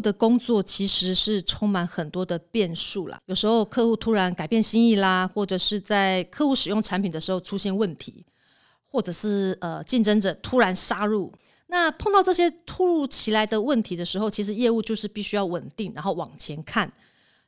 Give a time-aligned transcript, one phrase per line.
[0.00, 3.18] 的工作其实是充满很多的变数啦。
[3.26, 8.24] 有时候客户突然改变心意啦，或者是在客户使用产品的时候出现问题，
[8.90, 11.32] 或者是呃竞争者突然杀入。
[11.68, 16.90] 那碰到这些突如其来的问题的时候，其实业务就是必须要稳定，然后往前看，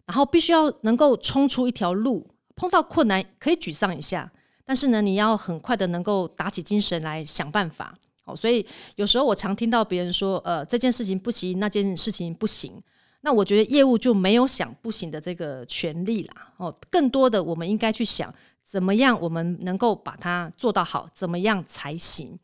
[0.05, 2.27] 然后必须要能够冲出一条路。
[2.55, 4.31] 碰到困难可以沮丧一下，
[4.67, 7.95] 但是呢，你要很快的能够打起精神来想办法。
[8.25, 8.65] 哦，所以
[8.97, 12.83] 有时候我常听到别人说，呃，这件事情不行，那件事情不行。
[13.23, 16.53] 那我觉得业务就没有想不行的这个权利啦。
[16.57, 22.39] 哦，更多的我们应该去想，怎么样我们能够把它做到好，怎么样才行。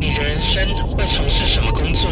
[0.00, 2.10] 你的人生会从事什么工作？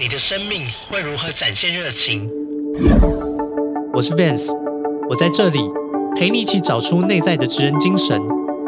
[0.00, 2.30] 你的生命会如何展现热情？
[3.92, 4.56] 我是 Vance，
[5.10, 5.58] 我在这里
[6.14, 8.22] 陪你一起找出内在的知恩精神，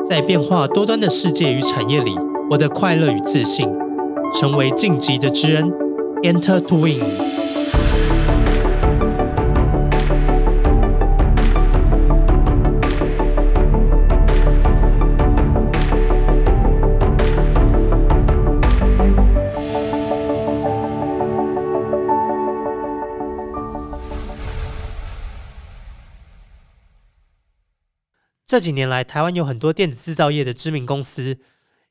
[0.09, 2.17] 在变化多端的世界与产业里，
[2.51, 3.65] 我的快乐与自信，
[4.35, 5.73] 成为晋级的知恩
[6.25, 7.01] ，Enter to Win。
[28.51, 31.39] 这几年来，台湾有很多电子制造业的知名公司，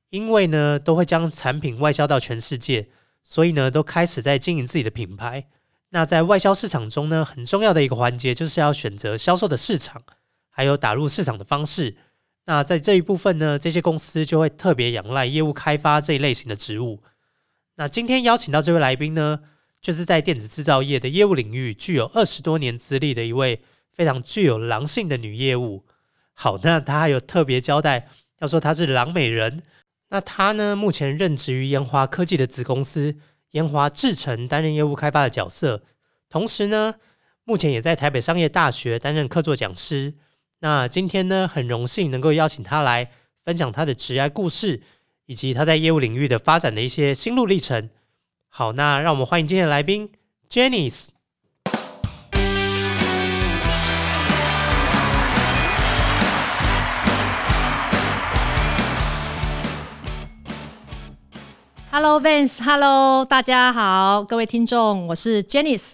[0.09, 2.89] 因为呢都会将产品外销到全世界，
[3.23, 5.47] 所以呢都开始在经营自己的品牌。
[5.91, 10.01] 那在外销市场中呢，很重要的一个环节就是要选择销售的市场，
[10.49, 11.95] 还有打入市场的方式。
[12.43, 17.01] 那在这一部分呢，这些公司就会特别仰赖业务开发这一类型的职务。
[17.75, 19.39] 那今天邀请到这位来宾呢，
[19.81, 23.61] 就是在电子制造业的业务领域具有二十多年资历的一位
[23.93, 25.85] 非常具有狼性的女业务。
[26.41, 28.07] 好，那他还有特别交代，
[28.39, 29.61] 要说他是狼美人。
[30.07, 33.17] 那他呢，目前任职于烟华科技的子公司
[33.51, 35.83] 烟华制程，担任业务开发的角色。
[36.29, 36.95] 同时呢，
[37.43, 40.13] 目前也在台北商业大学担任客座讲师。
[40.59, 43.11] 那今天呢，很荣幸能够邀请他来
[43.43, 44.81] 分享他的职业故事，
[45.25, 47.89] 以及他在业务领域的发展的一些心路历程。
[48.47, 50.09] 好，那让我们欢迎今天的来宾
[50.49, 50.89] ，Jenny
[61.91, 65.93] Hello Vance，Hello，大家好，各位听众，我是 Janice。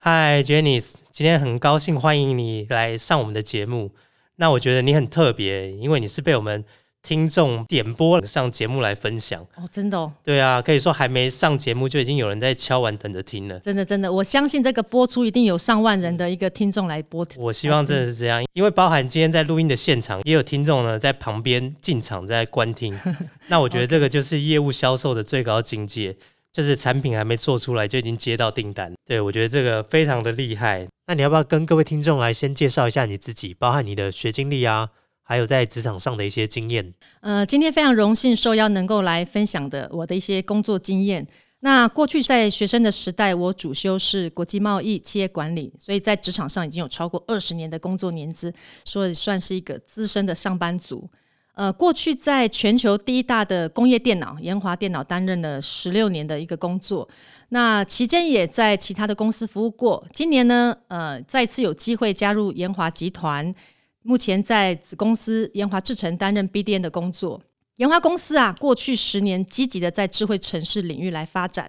[0.00, 3.92] Hi Janice，今天很高兴欢迎你来上我们的节目。
[4.36, 6.64] 那我觉得你很特别，因为你是被我们。
[7.06, 17.24] 听众点播上节目来分享哦，真的哦，对啊，可以说还没上节目就已经有人在敲完等着听了，真的真的，我相信这个播出一定有上万人的一个听众来播。
[17.38, 22.98] 我希望真的是这样，因为包含今天在录音的现场也有听众呢在旁边进场在观听，
[23.46, 26.16] 那我觉得这个就是业务销售的最高境界，
[26.52, 28.92] 就是产品还没做出来就已经接到订单。
[29.06, 30.84] 对我觉得这个非常的厉害。
[31.06, 34.88] 那你要不要跟各位听众来先介绍一下你自己，包含你的学经历啊？
[35.28, 36.94] 还有在职场上的一些经验。
[37.20, 41.26] 呃，今天非常荣幸受邀能够来分享的我的一些工作经验。
[41.60, 48.54] 那过去在学生的时代，我主修是国际贸易、企业管理，所以在职场上已经有超过二十年的工作年资，
[48.84, 51.10] 所以算是一个资深的上班族。
[51.54, 57.08] 呃，过去在全球第一大的工业电脑研华电脑担任了十六年的一个工作，
[57.48, 60.06] 那期间也在其他的公司服务过。
[60.12, 63.52] 今年呢，呃，再次有机会加入研华集团。
[64.06, 67.42] 目前在子公司研华智诚担任 BDN 的工作。
[67.78, 71.68] 研华公司啊，过去十年积极的在智慧城市领域来发展，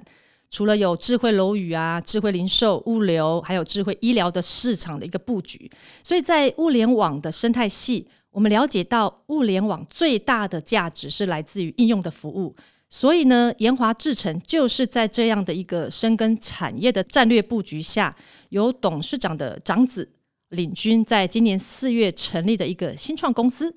[0.52, 5.70] 除了有智慧楼宇啊、智慧零售、物流，还有智慧医疗的市场的一个布局。
[6.04, 12.56] 所以在物联网的生态系，我们了解到物联网最大的价值是来自于应用的服务。
[12.88, 18.16] 所以呢，研华智诚就是在这样的一个深耕产业的战略布局下，
[18.50, 20.08] 由董事长的长子。
[20.50, 23.76] 领军在今年四月成立的一个新创公司。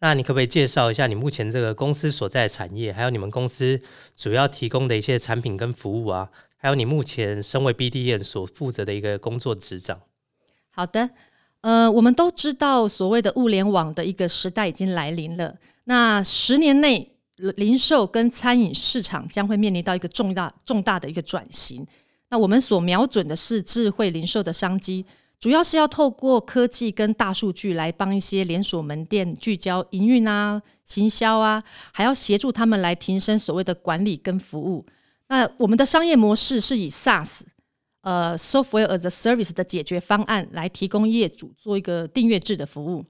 [0.00, 3.78] 那你可不可以介绍一下你目前这个公司所在的产业，还有你们公司
[4.16, 6.30] 主要提供的一些产品跟服务啊？
[6.56, 10.00] 还有你目前身为 BDN 所负责的一个工作职掌？
[10.70, 11.10] 好的，
[11.60, 15.54] 呃，我们都知道所谓的物联网的一个时代已经来临了。
[15.84, 21.86] 那十年内，零售跟餐饮市场将会面临到一个重大重大的一个转型。
[22.30, 25.04] 那我们所瞄准的是智慧零售的商机。
[25.40, 34.84] 主要是要透过科技跟大数据来帮一些连锁门店聚焦营运啊、行销啊，还要协助他们来提升所谓的管理跟服务。
[35.28, 37.40] 那我们的商业模式是以 SaaS
[38.02, 43.02] 呃 software as a service 的解决方案，来提供业主做一个订阅制的服务。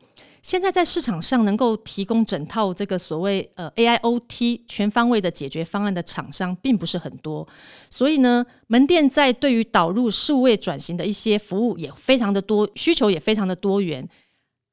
[0.42, 7.46] 现在在市场上能够提供整套这个所谓呃 AIoT 全方位的解决方案的厂商并不是很多，
[7.90, 14.08] 所以呢，门店在对于导入数位转型的一些服务也非常的多，需求也非常的多元。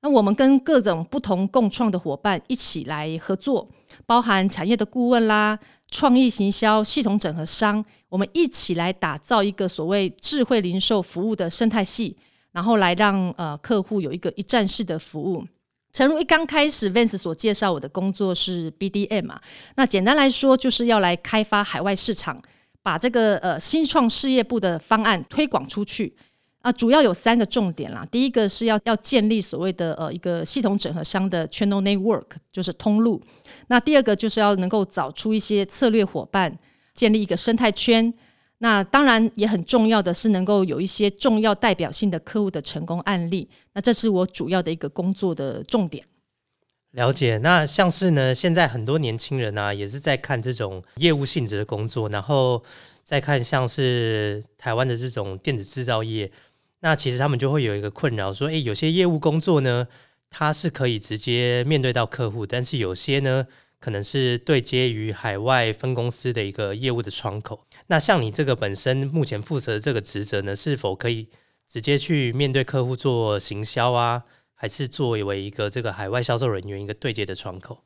[0.02, 3.68] 那我们跟各种不同共创的伙伴一起来合作，
[4.06, 5.58] 包含产业的顾问啦、
[5.90, 12.16] 创意行销、系统整合商，我们一起来打造一个所谓智慧零售服务的生态系，
[12.52, 15.44] 然后来让呃客户有一个一站式的服务。
[15.98, 19.42] 诚如一刚开始，Vance 所介绍我的工作是 BDM 嘛，
[19.78, 22.40] 那简单来说就是要来开发海外市场，
[22.84, 26.16] 把这个呃新创事业部的方案推广出去
[26.62, 28.08] 啊，主要有三个重点啦。
[28.12, 33.20] 第一个是要要建立所谓的呃一个系统整合商的 channel network，就是通路。
[33.70, 36.56] 那第二个就是要能够找出一些策略伙伴，
[36.94, 38.14] 建立一个生态圈。
[38.60, 46.04] 那当然也很重要的是能够有一些重要代表性的客户的成功案例，那这是我主要的一个工作的重点。
[46.92, 52.64] 了解，那像是呢，现在很多年轻人啊，也是在看这种业务性质的工作，然后
[53.04, 56.32] 再看像是台湾的这种电子制造业，
[56.80, 59.88] 那其实他们就会有一个困扰，说，诶，有些业务工作呢，
[60.32, 63.46] 它是可以直接面对到客户，但是有些呢。
[63.80, 67.66] 可能是对接于海外分公司的一个业务的窗口。
[67.88, 71.28] 那像你这个本身目前负责的这个职责呢，是否可以
[71.68, 74.24] 直接去面对客户做行销啊？
[74.56, 77.78] 还是作为一个这个海外销售人员一个对接的窗口？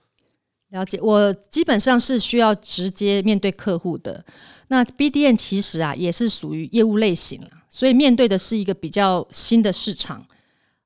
[0.70, 4.24] 了解，我基本上是需要直接面对客户的。
[4.70, 10.26] 那 BDN 其实啊也是属于业务类型，所以面对的是一个比较新的市场。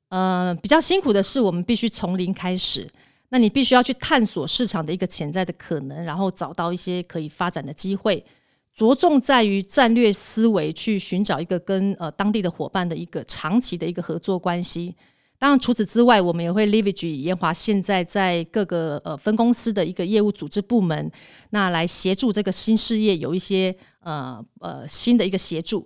[0.09, 2.89] 呃，比较辛苦的是，我们必须从零开始。
[3.35, 8.23] 那你必须要去探索市场的一个潜在的可能，然后找到一些可以发展的机会，
[8.73, 14.95] 着重在于战略思维，去寻找一个跟呃当地的伙伴的一个长期的一个合作关系。
[15.37, 21.11] 当然，除此之外，我们也会 leverage 延华现在在各个呃分公司的一个业务组织部门，
[21.49, 25.85] 那来协助这个新事业有一些呃呃新的一个协助。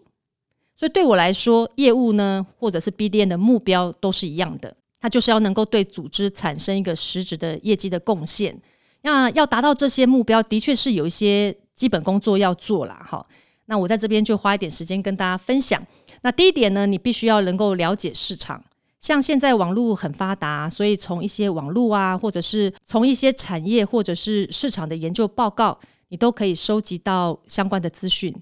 [0.75, 4.75] 所以对我来说，业务呢，或者是 BDN 的目标都是一样的。
[4.99, 8.59] 它就是要能够对组织产生一个实质的业绩的贡献。
[9.01, 13.05] 那要达到这些目标，的确是有一些基本工作要做啦。
[13.09, 13.25] 哈。
[13.65, 15.81] 那我在这边就花一点时间跟大家分享。
[16.21, 18.61] 那第一点呢，你必须要能够了解市场。
[18.99, 25.79] 像现在网络很发达，所以从一些网络啊，或者是从一些产业或者是市场的研究报告，
[26.09, 28.35] 你都可以收集到相关的资讯。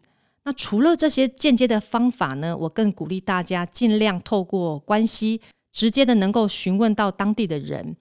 [0.46, 5.40] 那除了这些间接的方法呢，我更鼓励大家尽量透过关系。
[5.78, 7.96] 直接的能够询问到当地的人，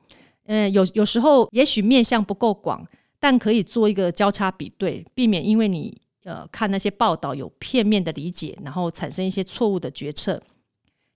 [0.47, 2.83] 嗯，有有时候也许面向不够广，
[3.21, 5.95] 但可以做一个交叉比对，避免因为你
[6.25, 10.43] 呃看那些报道有片面的理解，然后产生一些错误的决策。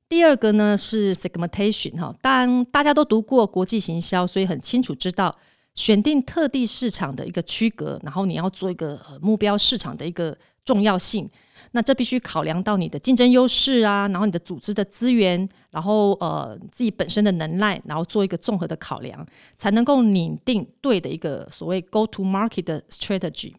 [0.07, 5.35] 第二个呢是 segmentation 哈，当大家都读过国际行销，所以很清楚知道
[5.75, 11.27] 选定特地市场的一个区隔，然后你要做一个目标市场的一个重要性。
[11.73, 19.25] 那这必须考量到你的竞争优势啊，然后你的组织的资源，然后呃自己本身的能耐，然后做一个综合的考量，
[19.57, 23.55] 才能够拟定对的一个所谓 go to market 的 strategy。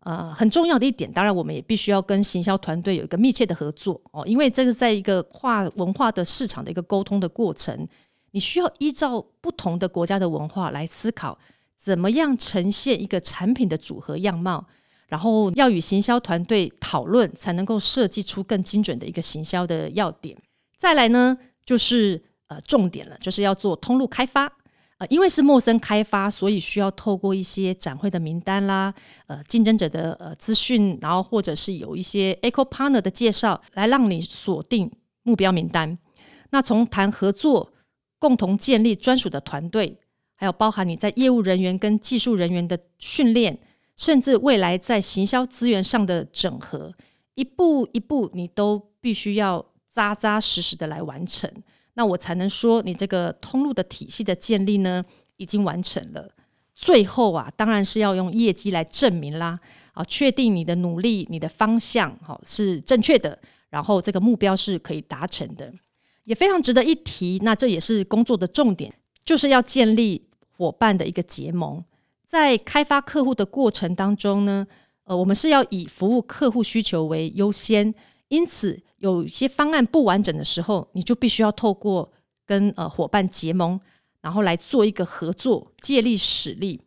[0.00, 7.88] 呃，很重要的一点，当然我们也必须要跟行销团队有一个密切的合作哦，因为这个在一个跨文化的市场的一个沟通的过程，
[8.32, 11.38] 你需要依照不同的国家的文化来思考，
[11.78, 14.66] 怎么样呈现一个产品的组合样貌。
[15.14, 20.36] 然后要与行销团队讨论，才能够设计出更精准的一个行销的要点。
[20.76, 24.52] 再来呢，就是呃重点了，就是要做通路开发。
[24.98, 28.92] 呃，因为是陌生开发，所以需要透过一些展会的名单啦，
[29.28, 34.90] 呃竞争者的呃资讯，然后或者是有一些 eco partner 的介绍，来让你锁定
[35.22, 35.96] 目标名单。
[36.50, 37.72] 那从谈合作、
[38.18, 39.96] 共同建立专属的团队，
[40.34, 43.56] 还有包含你在业务人员跟技术人员的训练。
[43.96, 46.92] 甚至未来在行销资源上的整合，
[47.34, 51.50] 一步一步你都必须要扎扎实实的来完成，
[51.94, 55.04] 那我才能说你这个通路的体系的建立呢
[55.36, 56.30] 已经完成了。
[56.74, 59.60] 最后啊，当然是要用业绩来证明啦，
[59.92, 63.38] 啊，确定你的努力、你的方向好是正确的，
[63.70, 65.72] 然后这个目标是可以达成的，
[66.24, 67.38] 也非常值得一提。
[67.44, 68.92] 那这也是工作的重点，
[69.24, 71.84] 就是要建立伙伴的一个结盟。
[72.26, 74.66] 在开发客户的过程当中呢，
[75.04, 77.94] 呃，我们是要以服务客户需求为优先，
[78.28, 82.10] 因此有一些方案不完整的时候，你就必须要透过
[82.46, 83.78] 跟呃伙伴结盟，
[84.20, 86.80] 然后来做一个合作，借力使力。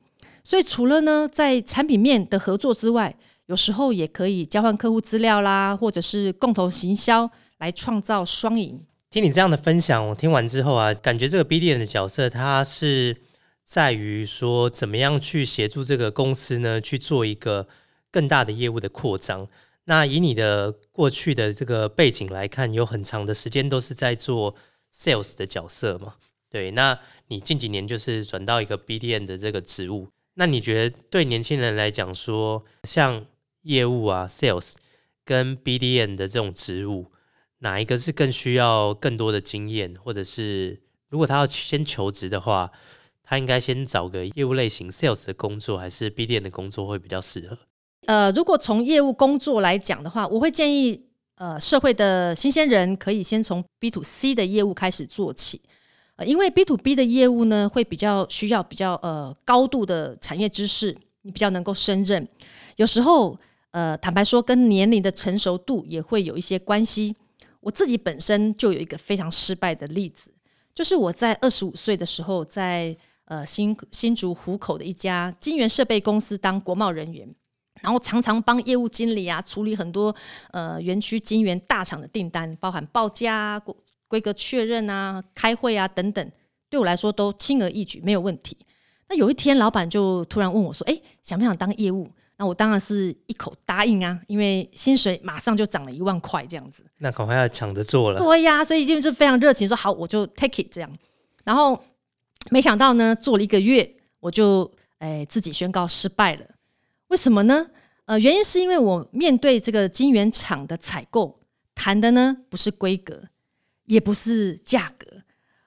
[0.43, 3.15] 所以除了呢在产品面的合作之外，
[3.45, 7.29] 有时候也可以交换客户资料啦，或者是共同行销
[7.59, 8.81] 来创造双赢。
[9.09, 13.15] 听你这样的分享，我听完之后啊，感觉这个 BDN 的角色，它是
[13.67, 17.67] 在于说怎么样去协助这个公司呢，去做一个
[18.09, 19.49] 更大的业务的扩张。
[19.83, 24.55] 那以你的过去的这个背景来看，有很长的时间都是在做
[24.95, 26.15] sales 的角色嘛？
[26.49, 26.97] 对，那
[27.27, 33.25] 你近几年就是转到一个 B D N 的这个职务，那你觉得对年轻人来讲说，像
[33.63, 34.75] 业务啊 sales
[35.25, 37.11] 跟 B D N 的这种职务，
[37.59, 42.71] 哪一个是更需要更多的经验，或者是如果他要先求职的话，
[43.29, 47.57] 他应该先找个业务类型 sales 的工作，还是 B 店的工作会比较适合？
[48.05, 51.03] 呃，如果从业务工作来讲的话，我会建议，
[51.35, 55.61] 呃，社会的新鲜人可以先从 B to C 的业务开始做起，
[56.15, 62.25] 呃，因为 B to B 的业务呢，会比较需要比较呃高度的产业知识，你比较能够胜任。
[62.77, 63.37] 有时候，
[63.71, 67.13] 呃，坦白说，跟年龄的成熟度也会有一些关系。
[67.59, 70.31] 我自己本身就有一个非常失败的例子，
[70.73, 72.95] 就是我在二十五岁的时候，在
[73.27, 77.33] 呃新新竹湖口的一家金源设备公司当国贸人员。
[77.79, 80.13] 然后常常帮业务经理啊处理很多
[80.49, 83.75] 呃园区金源大厂的订单，包含报价、规
[84.07, 86.31] 规格确认啊、开会啊等等，
[86.71, 88.57] 对我来说都轻而易举，没有问题。
[89.09, 96.83] 那有一天，老板就突然问我说：“哎，想不想当业务？”那我当然是一口答应啊，因为薪水马上就涨了一万块这样子。
[96.97, 98.19] 那赶快要抢着做了。
[98.19, 100.91] 对呀，所以就是非常热情，说好我就 take it 这样。
[101.43, 101.79] 然后
[102.49, 103.89] 没想到呢，做了一个月，
[104.19, 106.45] 我就哎自己宣告失败了。
[107.09, 107.67] 为什么呢？
[108.05, 111.39] 呃，原因是因为我面对这个晶圆厂的采购，
[111.75, 113.21] 谈的呢不是规格，
[113.85, 115.05] 也不是价格，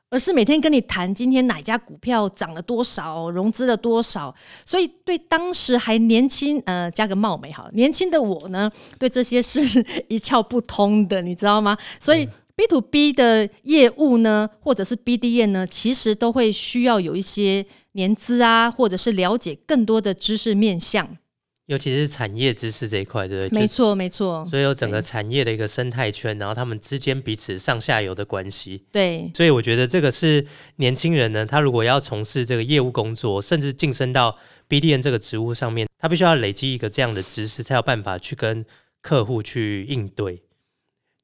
[0.08, 4.34] 而是每天跟你谈今天哪家股票涨了多少，融资了多少。
[4.64, 9.60] 所以对当时还年轻，呃，加个貌美好，年轻的我呢，对这些是
[10.08, 11.76] 一窍不通的，你知道吗？
[12.00, 12.26] 所以
[12.60, 21.16] B to B 的业务呢，或者是 B D N 呢，其实都会需要有一些年资啊，或者是了解更多的知识面向。
[21.64, 23.60] 尤其是产业知识这一块，对不对？
[23.60, 24.44] 没错，没错。
[24.44, 28.84] 所以有整个产业的一个生态圈，然后他们之间彼此上下游的关系。
[28.92, 29.30] 对。
[29.34, 30.44] 所以我觉得这个是
[30.76, 34.36] 年轻人呢，他如果要从事这个业务工作，甚至晋升到
[34.68, 38.66] BDN 这个职务上面，他必须要累积一个这样的知识，才有办法去跟
[39.00, 40.42] 客户去应对。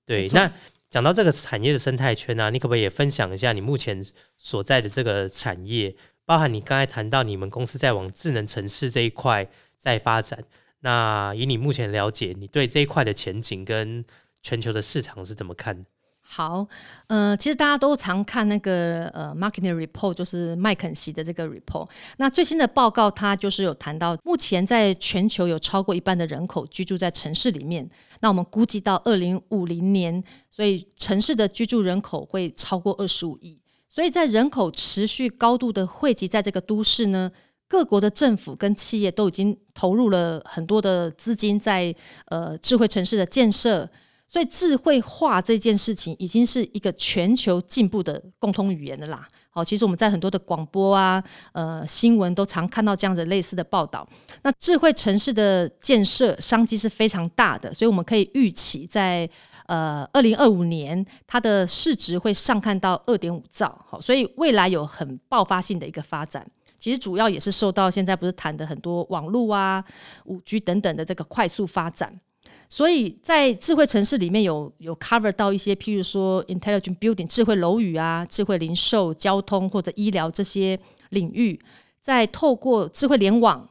[0.07, 0.29] 对。
[0.29, 0.51] 那
[0.97, 4.03] 讲到这个产业的生态圈啊，你可不可以也分享一下你目前
[4.39, 9.47] 所在的这个产业，包含你刚才谈到你们公司在往智能城市这一块。
[9.79, 10.43] 在发展，
[10.81, 14.03] 那以你目前了解，你对这一块的前景跟
[14.41, 15.85] 全球的市场是怎么看？
[16.29, 16.67] 好，
[17.07, 21.89] 呃，其实大家都常看那个呃，marketing report，就是麦肯锡的这个 report。
[22.19, 27.89] 那最新的报告，它就是有谈到，目前在全球有超过一半的人口居住在城市里面。
[28.21, 33.63] 那我们估计到二零五零年，所以城市的居住人口会超过二十五亿。
[33.89, 37.31] 所以在人口持续高度的汇集在这个都市呢。
[37.69, 41.93] 各国的政府跟企业都已经投入了很多的资金在
[42.27, 43.91] 呃智慧城市的建设，
[44.29, 49.27] 所以智慧化这件事情已经是一个全球进步的共通语言的啦。
[49.51, 54.07] 好，其实我们在很多的广播啊、呃新闻都常看到这样的类似的报道。
[54.43, 59.27] 那智慧城市的建设商机是非常大的，所以我们可以预期在
[59.67, 63.79] 呃二零二五年它的市值会上看到二点五兆。
[63.89, 66.47] 好，所以未来有很爆发性的一个发展。
[66.79, 69.83] 其实主要也是受到现在不是谈的很多网络啊、
[70.27, 72.21] 五 G 等等的这个快速发展，
[72.69, 80.79] 所以在智慧城市里面有有 cover 到一些，譬如说 intelligent building 智慧楼宇啊、智慧零售、交通或者医疗这些
[81.11, 81.61] 领域，
[82.01, 83.69] 在透过智慧联网、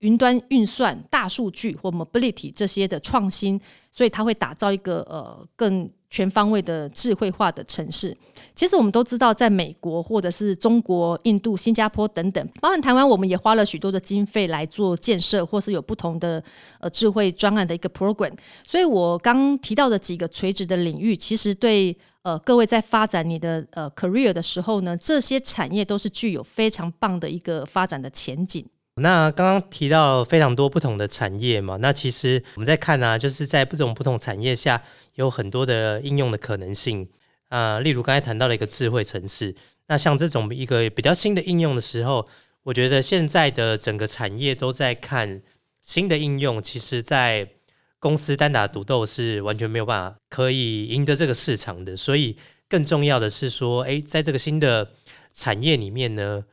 [0.00, 3.60] 云端运算、大数据或 mobility 这些的创新，
[3.90, 5.90] 所以它会打造一个呃更。
[6.14, 8.16] 全方位的智慧化的城市，
[8.54, 16.40] 其实我们都知道，在美国或者是中国、印度、新加坡等等，包含台湾，我们也花了许多的经费来做建设，或是有不同的
[16.78, 18.32] 呃智慧专案的一个 program。
[18.64, 28.64] 所以我刚提到的几个垂直的领域，其实对呃各位在发展你的呃 career 的时候呢，这些产业都是具有非常棒的一个发展的前景。
[28.96, 34.80] 那刚刚提到非常多不同的产业嘛，那其实我们在看啊，就是在不同不同产业下
[35.14, 37.08] 有很多的应用的可能性
[37.48, 37.80] 啊。
[37.80, 39.52] 例如刚才谈到了一个智慧城市，
[39.88, 42.28] 那像这种一个比较新的应用的时候，
[42.62, 45.42] 我觉得现在的整个产业都在看
[45.82, 47.48] 新的应用，其实在
[47.98, 51.96] 公司单打独斗是完全没有办法可以赢得这个市场的。
[51.96, 52.36] 所以
[52.68, 54.92] 更重要的是说，诶，在这个新的
[55.32, 56.44] 产业里面呢。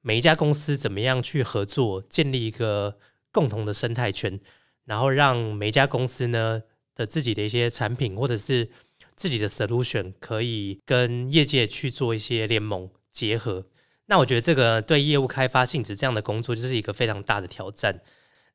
[0.00, 2.98] 每一家公司怎么样去合作，建立一个
[3.32, 4.40] 共同的生态圈？
[4.84, 6.62] 然后让每一家公司呢
[6.94, 8.70] 的自己的一些产品或者是
[9.16, 13.66] 自己的 solution 可以跟业界去做一些联盟结合。
[14.06, 18.00] 那我觉得这个对业务开发性质这样的工作就是一个非常大的挑战。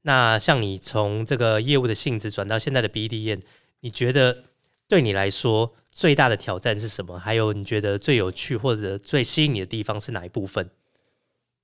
[0.02, 3.42] 那像你从这个业务的性质转到现在的 BDN，
[3.82, 4.46] 你觉得
[4.88, 7.20] 对你来说最大的挑战是什么？
[7.20, 10.72] 还有你觉得最有趣或者最吸引你的地方是哪一部分？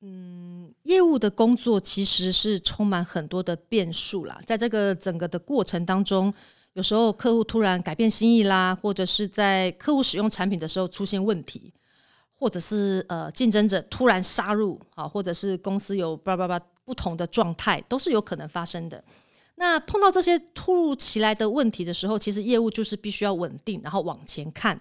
[0.01, 6.33] 嗯，业务的工作其实是充满很多的变数啦，在这个整个的过程当中，
[6.73, 11.73] 有时候客户突然改变心意啦，或者是在客户使用产品的时候出现问题，
[12.33, 19.03] 或者是呃竞争者突然杀入，好，或者是公司有叭叭叭不同的状态，都是有可能发生的。
[19.55, 24.79] 那碰到这些突如其来的问题的时候，其实业务就是必须要稳定，然后往前看，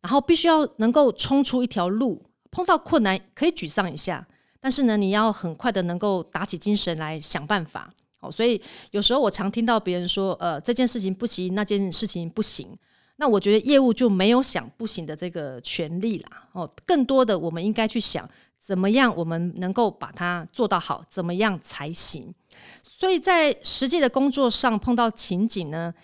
[0.00, 2.20] 然后必须要能够冲出一条路。
[2.50, 4.26] 碰到困难可以沮丧一下。
[4.60, 7.88] 但是呢，你要很快的能够打起精神来想办法
[8.18, 8.30] 哦。
[8.30, 8.60] 所以
[8.90, 12.76] 有时候我常听到别人说，呃，这件事情不行，那件事情不行。
[13.16, 16.48] 那我觉得业务就没有想不行的这个权利啦。
[16.52, 18.28] 哦，更多的我们应该去想，
[18.60, 22.34] 怎么样我们能够把它做到好，怎么样才行。
[22.82, 25.94] 所以在实际的工作上碰到情景呢，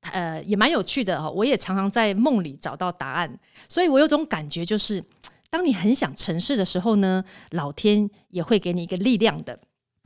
[0.00, 1.30] 呃，也蛮有趣的哈。
[1.30, 3.38] 我也常常在梦里找到答案，
[3.68, 5.04] 所以我有种感觉就是。
[5.50, 9.58] 当你很想成事的时候呢，老天也会给你一个力量的。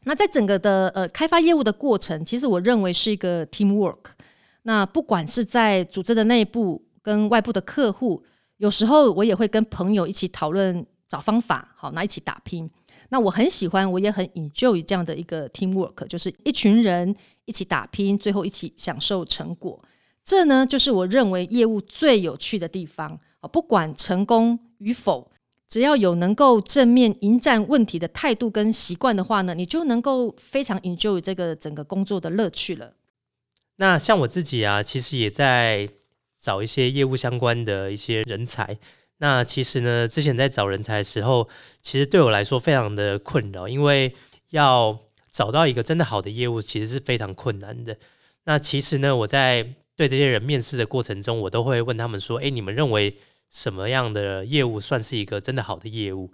[0.05, 4.13] 那在整个的呃开发业务的过程，其实我认为是一个 team work。
[4.63, 8.23] 那不管是在组织的内部跟外部的客户，
[8.59, 12.71] 有时候我也会跟朋友一起讨论找方法，好，那一起打拼。
[13.09, 19.83] 那我很喜欢，我也很 enjoy 这样的一个 team work，就是一群人一起打拼，最后一起享受成果。
[20.25, 23.49] 这呢，就是我认为业务最有趣的地方啊！
[23.49, 25.32] 不管成功与否。
[25.73, 32.93] 只要有能够正面迎战问题的态度跟习惯的话呢，你就能够非常 enjoy 这个整个工作的乐趣了。
[33.77, 35.89] 那像我自己啊，其实也在
[36.39, 38.79] 找一些业务相关的一些人才。
[39.17, 41.49] 那其实呢，之前在找人才的时候，
[41.81, 44.15] 其实对我来说非常的困扰，因为
[44.51, 44.99] 要
[45.31, 47.97] 找到一个真的好的业务，其实是非常困难的。
[48.45, 53.17] 那其实呢，我在对这些人面试的过程中，我都会问他们说：“哎，你们认为？”
[53.53, 56.33] 什么样的业务算是一个真的好的业务？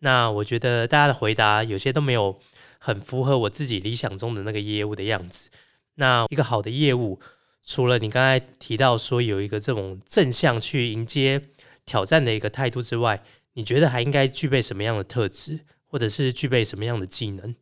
[0.00, 2.38] 那我觉得大家的回答有些都没有
[2.78, 5.48] 很符合我自己理想中的那个业务的样子。
[5.94, 7.18] 那一个好的业务，
[7.64, 11.48] 除了你刚才提到说有一个这种正向去迎接
[11.86, 13.22] 挑战的一个态度之外，
[13.54, 17.54] 你觉得还应该具备什么样的特质，或者是具备什么样的技能？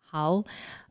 [0.00, 0.44] 好，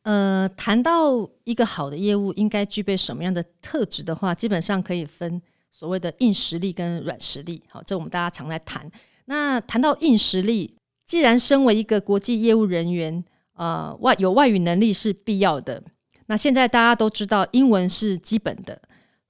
[0.03, 5.41] 呃，谈到一个好的业务应该具备什么样的特质的话，基本上可以分。
[5.71, 8.89] 所谓的硬实力跟软实力，好，这我们大家常来谈。
[9.25, 13.23] 那谈到硬实力，既然身为一个国际业务人员，
[13.55, 15.81] 呃，外有外语能力是必要的。
[16.27, 18.79] 那现在大家都知道，英文是基本的。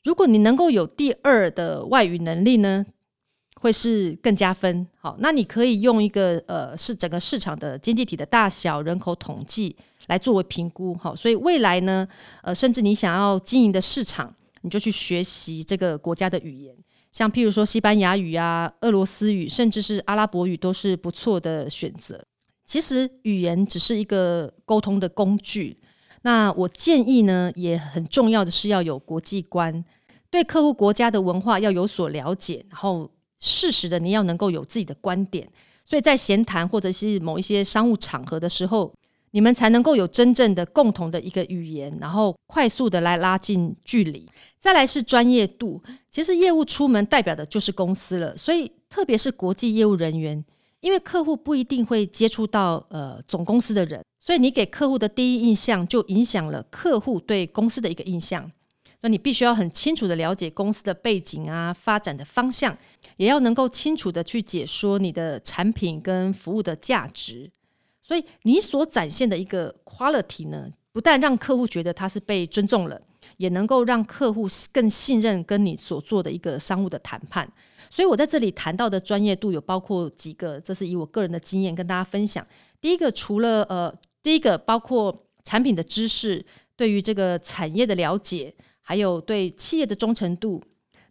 [0.04, 2.86] 如果你能够有第二的外语能力呢，
[3.62, 4.88] 会是更加分。
[4.99, 9.75] 好，那你可以用一个呃，是整个市场的经济体的大小、人口统计
[10.08, 10.95] 来作为评估。
[10.95, 12.08] 好，所以未来呢，
[12.41, 14.34] 呃，甚至你想要经营的市场。
[14.62, 16.76] 你就去学习这个国家的语言，
[17.12, 22.24] 像譬如说西班牙语啊、俄罗斯语，甚至是阿拉伯语，都是不错的选择。
[22.65, 25.78] 其实语言只是一个沟通的工具。
[26.21, 29.84] 那我建议呢，也很重要的是要有国际观，
[30.30, 35.50] 对客户国家的文化要有所了解，然后适时的你要能够有自己的观点。
[35.84, 38.93] 所以在闲谈或者是某一些商务场合的时候。
[39.32, 44.30] 你们才能够有真正的共同的一个语言，然后快速的来拉近距离。
[44.60, 50.44] 再来是专业度，其实业务出门代表的就是公司了，所以特别是国际业务人员，
[50.82, 58.52] 因为客户不一定会接触到呃总公司的人，所以你给客户的第一印象就影响了客户对公司的一个印象。
[59.04, 62.78] 那你必须要很清楚的了解公司的背景啊，发展的方向，
[63.17, 67.50] 也要能够清楚的去解说你的产品跟服务的价值。
[68.12, 73.02] 所以你所展现的一个 quality 呢，不但让客户觉得他是被尊重了，
[73.38, 77.50] 也能够让客户更信任跟你所做的一个商务的谈判。
[77.89, 82.45] 所以我在这里谈到的专业度有包括几个，这是以我个人的经验跟大家分享。
[82.82, 86.45] 第一个，除了呃，第一个包括产品的知识，
[86.76, 90.62] 对于这个产业的了解，还有对企业的忠诚度。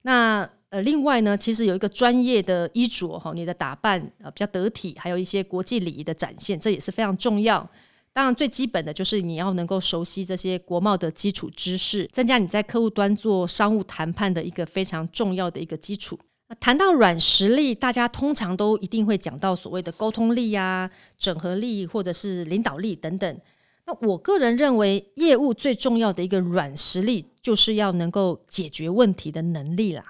[0.02, 7.68] 那呃，另外呢，其实有一个专业的衣着哈，你的打扮呃比较得体，还有一些国际礼仪的展现，这也是非常重要。
[8.12, 16.18] 当然，最基本的就是你要能够熟悉这些国贸的基础知识，增加你在客户端做商务谈判的一个非常重要的一个基础。
[16.58, 23.40] 谈到软实力，大家通常都一定会讲到所谓的沟通力呀、整合力或者是领导力等等。
[23.86, 30.04] 那我个人认为，业务最重要的一个软实力，就是要能够解决问题的能力啦。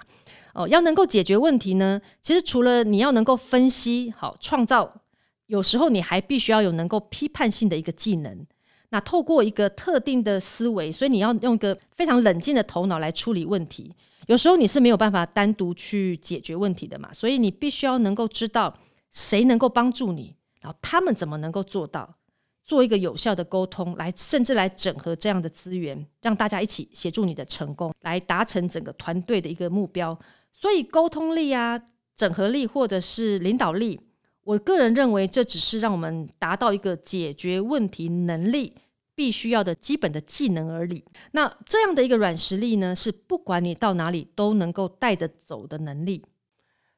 [0.53, 5.01] 哦，要能够解决问题呢，其实除了你要能够分析好创造，
[5.47, 8.45] 有时候你还必须要有能够批判性的一个技能。
[8.89, 13.93] 那透过一个特定的思维，所以你要用一个非常冷静的头脑来处理问题。
[14.27, 18.73] 有时候你是没有办法单独去解决问题的嘛，所以你必须要能够知道
[19.11, 22.17] 谁能够帮助你，然后他们怎么能够做到。
[22.63, 30.17] 做一个有效的沟通，来甚至来整合这样的资源，让大家一起协助你的成功，来达成整个团队的一个目标。
[30.51, 31.81] 所以沟通力啊、
[32.15, 33.99] 整合力或者是领导力，
[34.43, 38.75] 我个人认为这只是让我们达到一个解决问题能力
[39.15, 41.03] 必须要的基本的技能而已。
[41.31, 46.23] 那这样的一个软实力呢，是不管你到哪里都能够带着走的能力。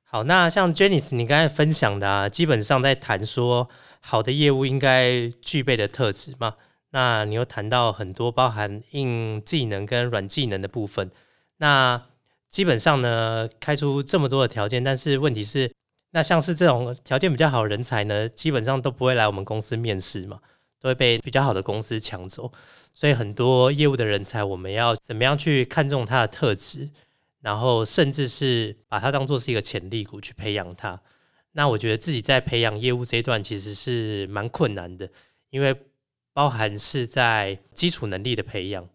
[0.04, 3.70] 好，那像 Janice 你刚才分享的啊，基本上在谈说。
[4.06, 6.56] 好的业务应该具备的特质嘛？
[6.90, 11.10] 那你又谈到很多包含硬技能跟软技能的部分。
[11.56, 12.04] 那
[12.54, 15.74] 基本上呢，开出这么多的条件，但是问题是，
[16.12, 20.40] 那像是这种条件比较好的人才呢，基本上都不会来我们公司面试嘛，
[20.80, 22.52] 都会被比较好的公司抢走。
[22.94, 26.88] 所以很多业务的人才，我们要怎么样去看重他的特质，
[27.42, 31.02] 然后甚至是把他当做是一个潜力股去培养他。
[31.54, 35.10] 那我觉得自己在培养业务这一段其实是蛮困难的，
[35.50, 35.76] 因为
[36.34, 38.88] 包含是在基础能力的培养，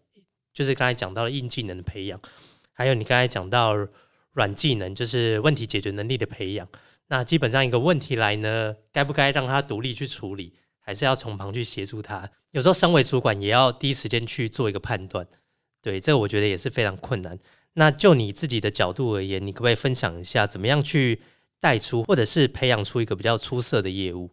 [0.53, 2.17] 就是刚才讲到的硬技能的培养，
[2.79, 3.75] 还有你刚才讲到
[4.31, 6.65] 软技能，就是问题解决能力的培养。
[7.09, 12.29] 那基本上一个问题来呢，该不该让他独立去处理，还是要从旁去协助他？
[12.51, 15.27] 有时候身为主管也要第一时间去做一个判断。
[15.81, 17.37] 对，这个我觉得也是非常困难。
[17.73, 21.19] 那就你自己的角度而言，你可不可以分享一下怎么样去？
[21.59, 24.31] 带出，或者是培养出一个比较出色的业务。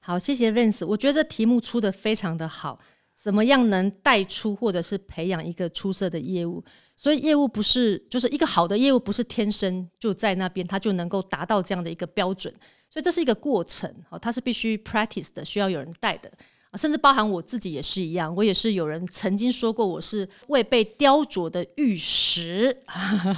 [0.00, 0.84] 好，谢谢 Vince。
[0.84, 2.80] 我觉得这题目出的非常的好。
[3.20, 6.62] 怎么样能带出，或者是培养一个出色的业务？
[6.94, 12.52] 所以业务不是，就是一个好的业务，不是天生就在那边，它就能够达到这样的一个标准。
[12.90, 16.30] 所以这是一个过程，好，它是必须 practice 的，需要有人带的。
[16.76, 22.76] 甚至包含我自己也是一样，我也是有人曾经说过我是未被雕琢的玉石，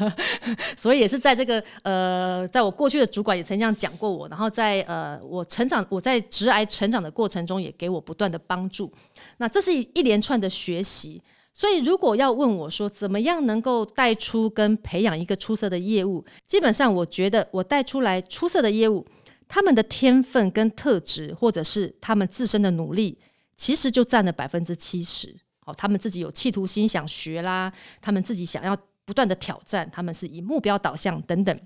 [0.77, 8.93] 所以也是在这个呃，在我过去的主管也曾经这样讲过我，然后在呃我成长我在职涯成长的过程中也给我不断的帮助，
[9.41, 11.23] 那这是一连串的学习，
[11.53, 19.05] 所以如果要问我说怎么样能够带出跟培养一个出色的业务，基本上我觉得我带出来出色的业务。
[19.53, 23.19] 他们的天分跟特质，或者是他们自身的努力，
[23.57, 25.35] 其实就占了百分之七十。
[25.59, 31.61] 好，他们自己有企图心，想学啦，他们自己想要不断的挑战，他们是以目标导向等等。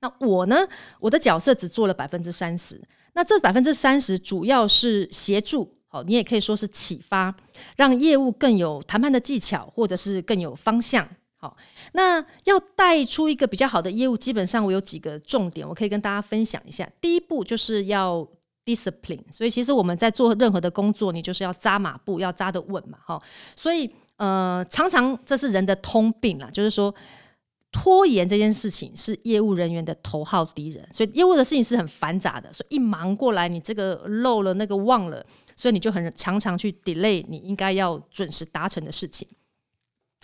[0.00, 0.66] 那我呢，
[0.98, 2.80] 我的角色只做了百分之三十。
[3.12, 7.34] 那这百分之三十主要是协助，好，你也可以说是启发，
[7.76, 11.08] 让业务更有谈判的技巧，或者是更有方向。
[11.38, 11.54] 好，
[11.92, 16.90] 那要带出一个比较好的业务，基本上我有几个重点，我可以跟大家分享一下。
[17.00, 18.26] 第一步就是要
[18.64, 23.22] discipline，所以其实我们在做任何的工作，你就是要扎马步，要扎得稳嘛，哈。
[23.54, 26.92] 所以呃，常常这是人的通病啦，就是说
[27.70, 30.88] 拖延这件事情是业务人员的头号敌人。
[30.90, 35.24] 所以业务的事情是很繁杂的，所以一忙过来，你这个漏了那个忘了，
[35.56, 39.26] 所以你就很常常去 delay 你应该要准时达成的事情。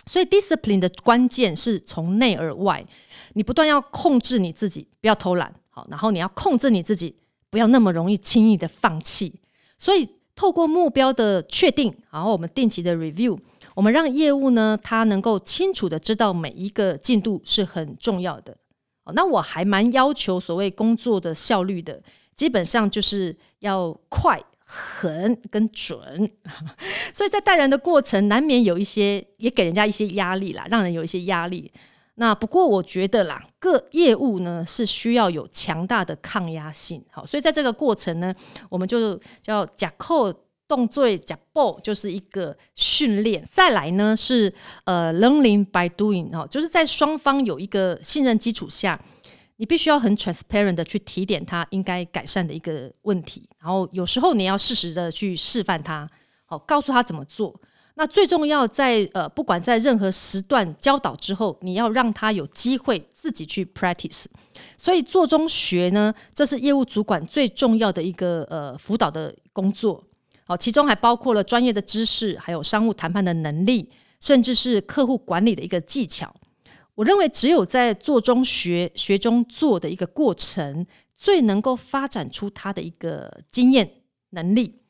[0.05, 2.85] 所以，discipline 的关键是从内而外，
[3.33, 7.15] 你不断要控制你自己，不要偷懒，好，然后你要控制你自己，
[7.49, 9.39] 不要那么容易轻易的放弃。
[9.79, 13.39] 所以，透过目标的确定，然后我们定期的 review，
[13.75, 18.57] 我们让业务呢，它能够清楚的知道每一个进度是很重要的。
[19.13, 22.03] 那我还蛮要求所谓工作的效率的，
[22.35, 24.43] 基本上就是要快。
[24.75, 25.99] 狠跟准，
[27.13, 31.71] 所以在带人的过程难免有一些，也给人家一些压力啦，让人有一些压力。
[32.15, 37.03] 那不过我觉得啦，各业务呢是需要有强大的抗压性。
[37.11, 38.33] 好，所以在这个过程呢，
[38.69, 40.33] 我们就叫假扣
[40.67, 43.47] 动作假爆，就是一个训练。
[43.51, 44.51] 再来呢是
[44.85, 48.99] 呃 learning by doing 哈，就是在双方有一个信任基础下。
[49.63, 56.05] 你必须要很 transparent 的去提点他应该改善的一个问题，然后有时候你要适时的去示范他，
[56.45, 57.57] 好告诉他怎么做。
[57.93, 64.25] 那最重要在呃，不管在任何时段教导之后，你要让他有机会自己去 practice。
[64.77, 70.03] 所以做中学呢，这是业务主管最重要的一个呃辅导的工作。
[70.43, 76.35] 好，其中还包括了专业的知识，还有商务谈判的能力，甚至是客户管理的一个技巧。
[76.95, 80.85] 我认为，只有在做中学、学中做的一个过程，
[81.17, 84.81] 最能够发展出他的一个经验能力。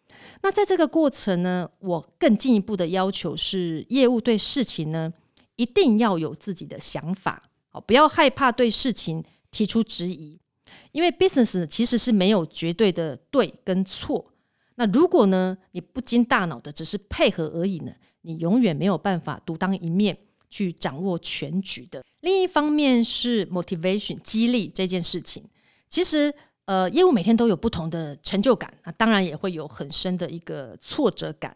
[0.42, 5.12] 那在这个过程呢，我更进一步的要求是，业务对事情呢
[5.56, 10.40] 一定要有自己的想法，好，不要害怕对事情提出质疑，
[10.92, 14.34] 因为 business 其实是没有绝对的对跟错。
[14.76, 20.18] 那如果呢，你不经大脑的只是配合而已呢，你永远没有办法独当一面
[20.54, 22.04] 去掌握全局的。
[22.22, 25.44] 另一方面是 motivation 激励这件事情，
[25.90, 26.34] 其实。
[26.66, 31.54] 呃，业务每天都有不同的成就感，那当然也会有很深的一个挫折感。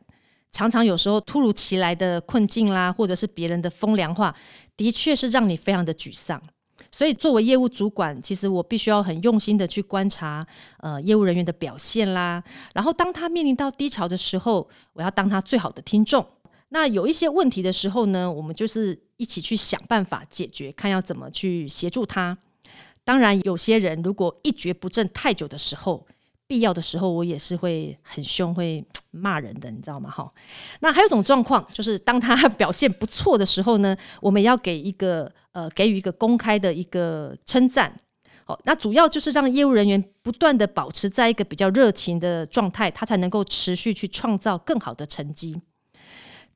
[0.51, 4.36] 常常有时候突如其来的困境啦，或者是别人的风凉话，
[4.75, 6.43] 的确是让你非常的沮丧。
[6.91, 10.45] 所以作为业务主管，其实我必须要很用心的去观察
[10.79, 12.43] 呃业务人员的表现啦。
[12.73, 16.25] 然后当他面临到低潮的时候，我要当他最好的听众。
[16.69, 22.38] 那有一些问题的时候呢，我们就是一起去想办法解决，看要怎么去协助他。
[23.06, 26.06] 当然，有些人如果一蹶不振太久的时候，
[26.45, 30.10] 必要的时候我也是会很凶，会骂人的，你知道吗？
[30.10, 30.30] 哈，
[30.82, 37.95] 那还有一种状况，就是当他 表现不错的时候呢，我们要给一个呃给予一个公开的一个称赞。
[38.43, 45.62] 好，那主要就是让业务人员不断的保持在一个比较热情的状态，他才能够持续去创造更好的成绩。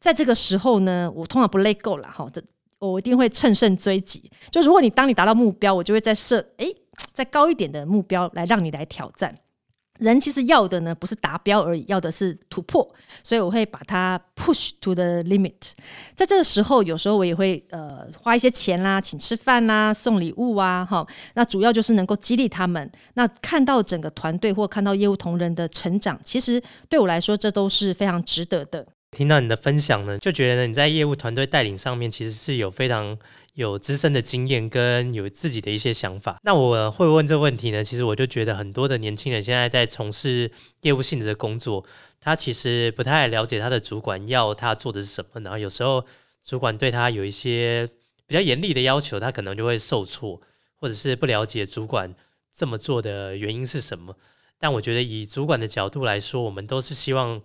[0.01, 2.41] 在这个时候呢，我通常不累够了哈，这。
[2.79, 4.27] 我一定会乘胜追击。
[4.49, 6.73] 就如果你当你达到目标，我就会再设诶
[7.13, 9.37] 再高一点的目标来让你来挑战。
[9.99, 12.91] 人其实要的呢不是达标而已，要的是突破。
[13.23, 15.73] 所以我会把它 push to the limit。
[16.15, 21.05] 在这个时候，有时候我也会呃花一些钱啦，请吃饭啦，送礼物啊，哈。
[21.35, 22.91] 那主要就是能够激励他们。
[23.13, 26.59] 那看到整个团队或看到业务同仁的成长，其实
[26.89, 28.87] 对我来说，这都是非常值得的。
[29.11, 33.17] 听到你的分享呢，就觉得你在业务团队带领上面其实是有非常
[33.55, 36.37] 有资深的经验，跟有自己的一些想法。
[36.43, 40.49] 那我会问这个问题呢，其实我就觉得很多的年轻人现在在从事
[40.83, 41.85] 业务性质的工作，
[42.21, 46.05] 他其实不太了解他的主管要他做的是什么，然后有时候
[46.45, 47.89] 主管对他有一些
[48.25, 50.39] 比较严厉的要求，他可能就会受挫，
[50.79, 52.15] 或者是不了解主管
[52.55, 54.15] 这么做的原因是什么。
[54.57, 57.41] 但我觉得以主管的角度来说，我们都是希望。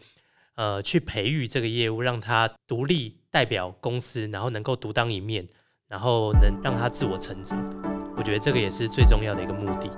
[0.57, 5.47] 呃，去培育这个业务，让他独立代表公司，然后能够独当一面，
[5.87, 7.59] 然后能让他自我成长。
[8.17, 9.91] 我觉得这个也是最重要的一个目的。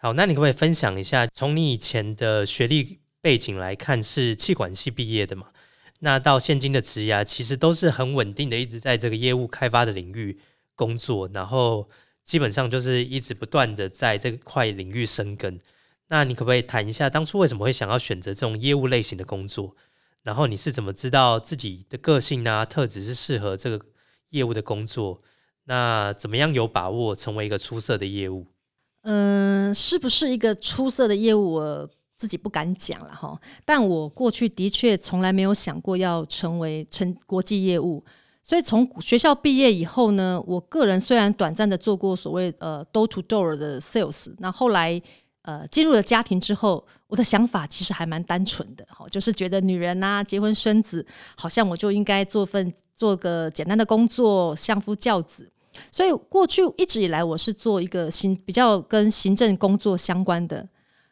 [0.00, 5.48] 好，那你可不可以分享一下，从你以前的学历背景来看，是气管系毕业的嘛？
[5.98, 10.38] 那到现今的职涯，其实都是很稳定的，一直在这个业务开发的领域
[10.76, 11.90] 工作，然后
[12.24, 15.58] 基本上就是一直不断的在这块领域生根。
[16.06, 19.74] 那你可不可以谈一下，当初为什么会想要选择这种业务类型的工作？
[20.22, 23.84] 然后你是怎么知道自己的个性啊特质是适合这个
[24.28, 25.20] 业务的工作？
[25.64, 28.46] 那怎么样有把握成为一个出色的业务？
[29.02, 31.54] 嗯，是不是一个出色的业务？
[31.54, 33.38] 我自己不敢讲了哈。
[33.64, 38.04] 但我过去的确从来没有想过要成为成国际业务。
[38.42, 45.00] 所以从学校毕业以后呢，我个人虽然短暂的做过所谓呃 door to door 的 sales，那后来
[45.42, 51.06] 呃进入了家庭之后，我的想法其实还蛮单纯的哈，就是觉得女人呐结婚生子，
[51.36, 55.50] 好像我就应该做份做个简单的工作，相夫教子。
[55.90, 60.68] 所以过去一直以来，我是做一个行比较跟行政工作相关的。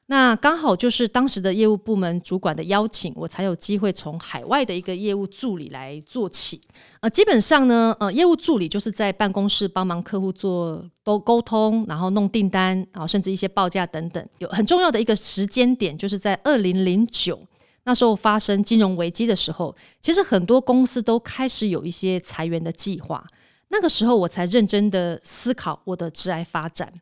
[0.08, 6.60] 那刚好就是当时的业务部门主管的邀请，我才有机会从海外的一个业务助理来做起。
[7.00, 14.24] 呃，基本上呢，呃，业务助理就是在办公室帮忙客户做都沟通，然后弄订单，然后甚至一些报价等等。
[14.38, 17.40] 有很重要的一个时间点，就是在二零零九
[17.82, 23.26] 那时候发生金融危机的时候，其实很多公司都开始有一些裁员的计划。
[23.68, 26.92] 那个时候我才认真的思考我的职业发展，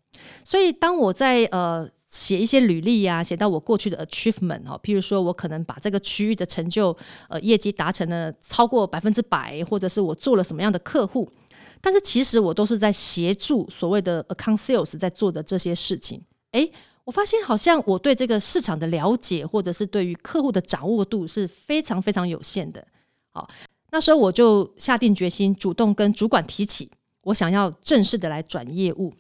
[0.45, 6.97] 所以当我在呃写一些履历呀，写到我过去的 achievement 哈，譬如说我可能把这个区域的成就
[7.29, 11.31] 呃业绩达成了超过百分之百，或者是我做了什么样的客户，
[11.83, 16.25] 但是其实我都是在协助所谓的 account sales 在做的这些事情。
[16.53, 16.73] 诶，
[17.05, 22.87] 我发现好像我对这个市场的了解，或者是对于客户的掌握度是非常非常有限的。
[23.31, 23.49] 好。
[23.95, 26.91] 那时候我就下定决心，主动跟主管提起，
[27.23, 29.15] 我想要正式的来转业务。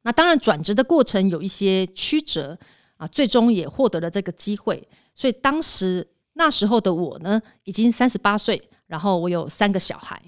[0.00, 2.58] 那当然转职的过程有一些曲折
[2.96, 4.88] 啊，最终也获得了这个机会。
[5.14, 10.22] 所以当时那时候的我呢，已经三十八岁，然后我有三个小孩。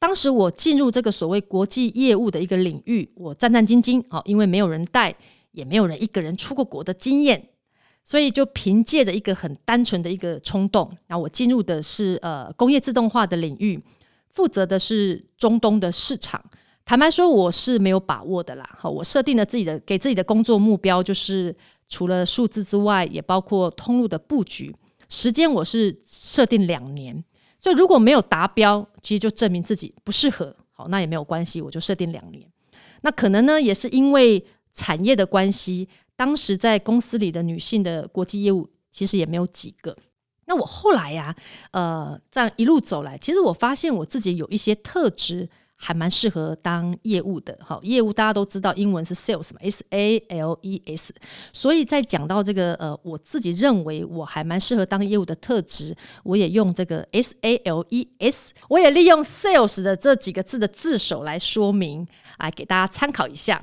[0.00, 5.14] 当时我进入这个所谓国际业务的一个领域，我战战兢兢，好，因为没有人带，
[5.52, 7.50] 也没有人一个人出过国的经验，
[8.08, 13.82] 所以就凭借着一个很单纯的一个冲动，然后我进入的是呃工业自动化的领域，
[14.30, 16.40] 负责的是中东的市场。
[16.84, 18.76] 坦白说，我是没有把握的啦。
[18.78, 21.52] 好，我设定了自己的给自己的工作目标，就是
[21.88, 24.72] 除了数字之外，也包括通路的布局。
[25.08, 27.24] 时间我是设定两年，
[27.58, 30.54] 所以如果没有达标，其实就证明自己不适合。
[30.70, 32.48] 好，那也没有关系，我就设定两年。
[33.00, 39.96] 那可能呢，也是因为产业的关系，当时在公司里的女性的国际业务其实也没有几个。
[40.46, 41.34] 那我后来呀，
[41.72, 45.48] 呃，这样一路走来，其实我发现我自己有一些特质。
[45.78, 51.12] 还蛮适合当业务的，好，业务大家都知道，英文是 sales 嘛，S A L E S。
[51.52, 63.62] 所以在讲到这个呃，我自己认为我还蛮适合当业务的特质，我也用这个 S A L E S，我也利用 sales 的这几个字的字首来说明，啊，给大家参考一下。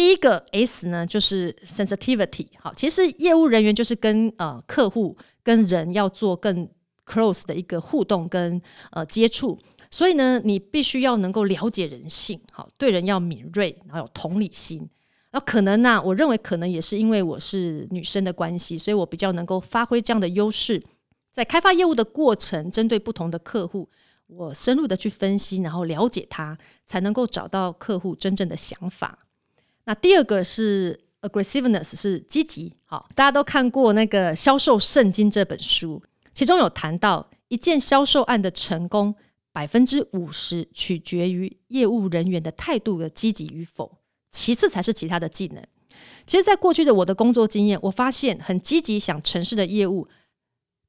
[0.00, 6.66] 第一个 S 呢，就是 sensitivity，好，其实业务人员就是跟呃客户跟人要做更
[7.04, 9.58] close 的一个互动跟呃接触。
[9.90, 14.88] 所以呢，你必须要能够了解人性，好，对人要敏锐，然后有同理心。
[15.32, 20.82] 那可能呢，我认为可能也是因为我是女生的关系，所以我比较能够发挥这样的优势，
[21.30, 23.86] 在开发业务的过程，针对不同的客户，
[24.28, 29.18] 我深入的去分析，然后了解他，才能够找到客户真正的想法。
[29.84, 32.74] 那第二个是 aggressiveness，是积极。
[32.84, 39.14] 好，大家都看过那个《销售圣经》这本书，其中有谈到一件销售案的成功。
[39.52, 43.98] 百分之五十取决于业务人员的态度的积极与否，
[44.30, 45.60] 其次才是其他的技能。
[46.24, 50.06] 其实，在过去的我的工作经验，我发现很积极想城市的业务，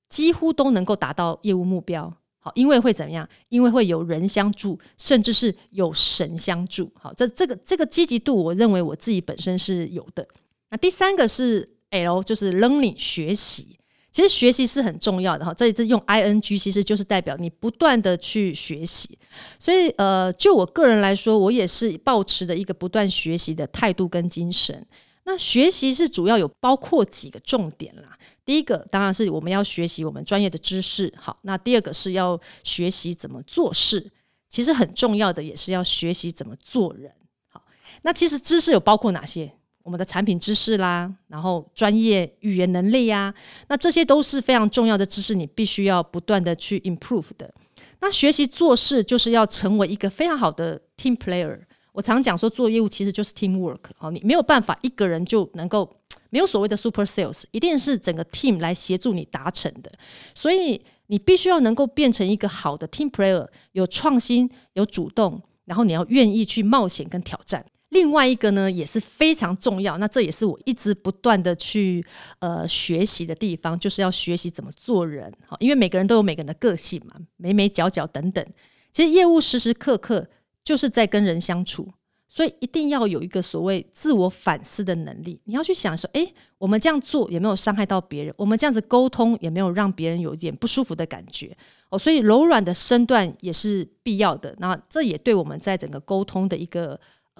[0.07, 2.13] 几乎都能够达到业务目标。
[2.43, 3.27] 好，因为会怎么样？
[3.49, 6.91] 因为会有人相助，甚至是有神相助。
[6.95, 10.27] 好，这这个这个积极度，我认为我自己本身是有的。
[10.71, 13.77] 那第三个是 L，就是 learning 学习。
[14.11, 19.17] 其实学习是很重要的哈，这一次用 I N G 其实就是代表你不断的去学习，
[19.57, 24.85] 所以呃，就我个人来说，我也是保持着一个不断学习的态度跟精神。
[25.23, 34.11] 那学习是主要有包括几个重点啦，第一个当然是我们要学习我们专业的知识，好，那第二个是要学习怎么做事，
[34.49, 37.11] 其实很重要的也是要学习怎么做人。
[37.47, 37.63] 好，
[38.01, 39.51] 那其实知识有包括哪些？
[39.83, 43.33] 我们的产品知识啦，然后专业语言能力呀，
[43.67, 47.51] 那这些都是非常重要的知识，你必须要不断的去 improve 的。
[47.99, 51.59] 那学习做事就是要成为一个非常好的 team player。
[51.93, 53.79] 我常讲说，做业务其实就是 team work。
[53.97, 55.91] 好，你没有办法一个人就能够
[56.31, 59.91] 没有所谓的 super sales，一定是整个 team 来协助你达成的。
[60.33, 67.63] 所以你必须要能够变成一个好的 team player，有创新，有主动，然后你要愿意去冒险跟挑战。
[67.89, 72.05] 另外一个呢也是非常重要，那这也是我一直不断的去
[72.39, 75.29] 呃学习的地方，就是要学习怎么做人。
[75.45, 78.45] 好，因为每个人都有每个人的个性嘛，眉眉角角等等。
[78.93, 80.25] 其实业务时时刻刻
[80.63, 81.91] 就是在跟人相处，
[82.33, 85.37] 所以一定要有一个所谓自我反思的能力。
[85.43, 86.25] 你要去想说，哎，
[86.57, 88.33] 我们这样做有没有伤害到别人？
[88.37, 91.53] 我们这样子沟通有没有让别人有一点不舒服的感觉？
[91.89, 94.55] 哦，所以柔软的身段也是必要的。
[94.59, 96.97] 那这也对我们在整个沟通的一个。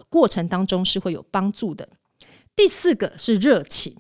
[0.10, 1.88] 过程当中是会有帮助的。
[2.56, 3.96] 第四个是热情，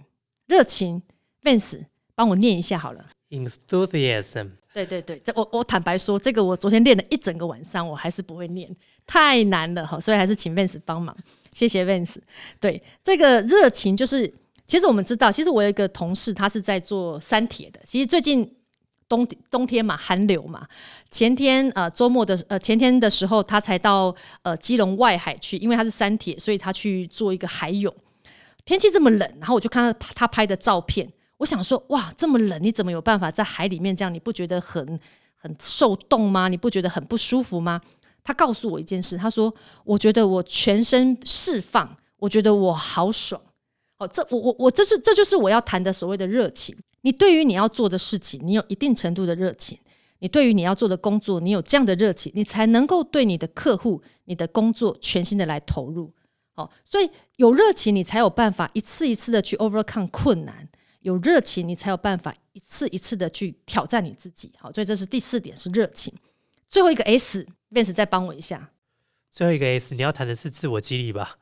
[0.47, 1.03] 热情
[1.43, 3.05] ，Vance 帮我念一下好了。
[3.31, 4.51] Enthusiasm。
[4.73, 8.69] 对对对，这我我坦白说，这个我昨天练了一整个晚上，我还是不会念，
[9.07, 11.15] 太难了哈，所以还是请 Vance 帮忙，
[11.51, 12.17] 谢谢 Vance。
[12.59, 14.31] 对，这个热情就是，
[14.67, 18.55] 其实我们知道，其实我有一个同事，他是在做三铁的，其实最近。
[19.11, 20.65] 冬冬天嘛，寒流嘛。
[21.09, 27.93] 前天呃周末的呃前天的时候，他才到呃基隆外海去，因为他是三铁，所以他去做一个海泳。
[28.63, 34.13] 天气这么冷，然后我就看到他拍的照片，我想说哇，这么冷，你怎么有办法在海里面这样？
[34.13, 34.99] 你不觉得很
[35.35, 36.47] 很受冻吗？
[36.47, 37.81] 你不觉得很不舒服吗？
[38.23, 39.51] 他告诉我一件事，他说
[39.83, 43.41] 我觉得我全身释放，我觉得我好爽。
[43.97, 46.77] 哦，这我我我这是这就是我要谈的所谓的热情。
[47.01, 49.75] 你对于你要做的事情，你有一定程度的热情；
[50.19, 56.13] 你对于你要做的工作，你有这样的热情，你才能够对你的客户、你的工作全心的来投入。
[56.53, 60.53] 好，所以有热情，你才有办法一次一次的去 overcome 困难；
[61.01, 64.51] 有热情，你才有办法一次一次的去挑战你自己。
[64.57, 66.13] 好，所以这是第四点是热情。
[66.69, 68.71] 最后一个 S，Vince 再帮我一下。
[69.29, 71.37] 最后一个 S，你要谈的是自我激励吧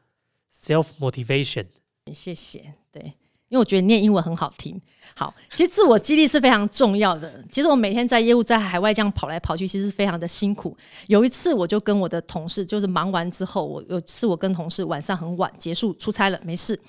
[0.53, 1.67] ？Self motivation。
[2.13, 2.73] 谢谢。
[2.91, 3.13] 对。
[3.49, 4.79] 因为我觉得念英文很好听。
[5.15, 7.43] 好，其实自我激励是非常重要的。
[7.51, 10.77] 其实我每天在业务在海外这样跑来跑去，其实非常的辛苦。
[11.07, 16.79] 有一次我就跟我的同事，就是忙完之后，我有次我跟同事晚上很晚结束出差了，没事，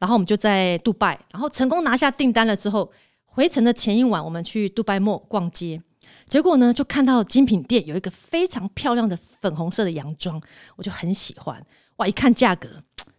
[0.00, 2.90] 然后我们就在杜拜，然后成功拿下订单了之后，
[3.24, 5.80] 回程的前一晚我们去杜拜莫逛街，
[6.26, 10.42] 结果呢就看到精品店有一个非常漂亮的粉红色的洋装，
[10.74, 11.64] 我就很喜欢。
[11.98, 12.68] 哇，一看价格。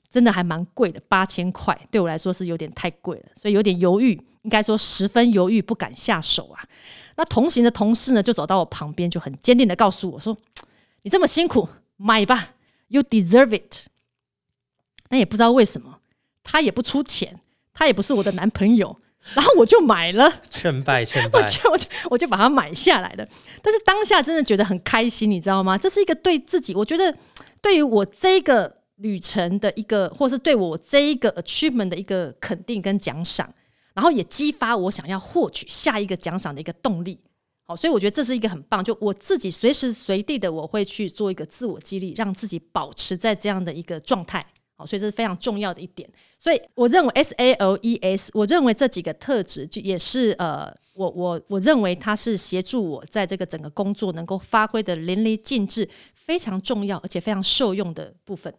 [0.09, 4.11] 真的还蛮贵的，八千块对我来说是有点太贵了，所以有点犹豫，
[4.41, 6.61] 应该说十分犹豫，不敢下手啊。
[7.15, 10.37] 那同行的同事呢，就走到我旁边，就很坚定的告诉我说
[11.03, 12.55] ：“你这么辛苦，买吧
[12.89, 13.87] ，You deserve it。”
[15.09, 16.00] 那也不知道为什么，
[16.43, 17.39] 他也不出钱，
[17.73, 18.95] 他也不是我的男朋友，
[19.33, 23.27] 然后我就买了，劝败劝败，我就我就我就把它买下来了。
[23.61, 25.77] 但是当下真的觉得很开心，你知道吗？
[25.77, 27.17] 这是一个对自己，我觉得
[27.61, 28.81] 对于我这个。
[29.01, 33.51] 旅程的一个，或是对我这一个 achievement 的一个肯定跟奖赏，
[33.95, 37.19] 然后也激发我想要获取下一个奖赏的一个动力。
[37.65, 44.45] 好，所以我觉得这是一个很棒，就我自己随时随地的我会去做一个自我激励，让自己保持在这样的一个状态。
[44.85, 46.09] 所以这是非常重要的一点。
[46.37, 58.53] 所以我认为 S A L E S，我认为这几个特质就也是呃，我我我认为它是协助我在这个整个工作能够发挥的淋漓尽致，非常重要而且非常受用的部分。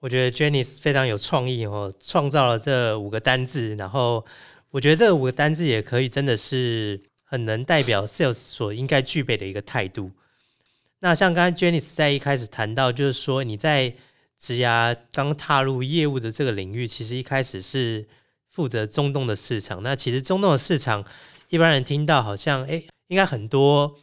[0.00, 4.24] 我觉得 Jenny 非常有创意哦，创造了这五个单字，然后
[4.70, 10.10] 我觉得这五个单字也可以真的是很能代表 Sales 所应该具备的一个态度。
[11.00, 13.94] 那像刚才 Jenny 在一开始谈到，就是说你在
[14.46, 18.06] 职涯刚踏入业务的这个领域，其实一开始是
[18.48, 19.82] 负责中东的市场。
[19.82, 21.04] 那其实中东的市场，
[21.48, 23.98] 一般人听到好像哎，应该很多。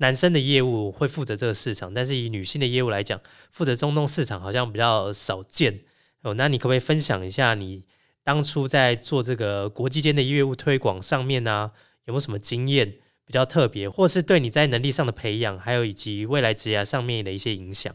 [0.00, 3.20] 男生的业务会负责这个市场，但是以女性的业务来讲，
[3.50, 5.80] 负责中东市场好像比较少见
[6.22, 6.34] 哦。
[6.34, 7.82] 那你可不可以分享一下你
[8.22, 11.72] 当初在做这个国际间的业务推广上面呢，
[12.04, 12.94] 有没有什么经验
[13.24, 17.92] 比较特别，或是对你在能力上的培养，还有以及未来职业上面的一些影响？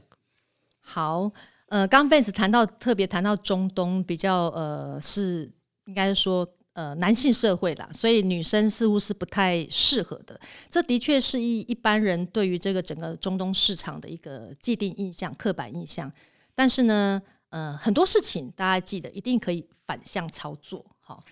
[0.82, 1.32] 好，
[1.74, 5.52] 呃，刚 fans 谈到特别谈到中东，比较呃是
[5.86, 6.48] 应该说。
[6.76, 10.40] 呃，男性社会啦，所以女生似乎是不太适合的。
[10.68, 16.12] 这的确是一一般人对于这个整个中东市场的一个既定印象、刻板印象。
[16.56, 20.84] 但是呢，呃，很多事情大家记得一定可以反向操作。
[21.00, 21.24] 好，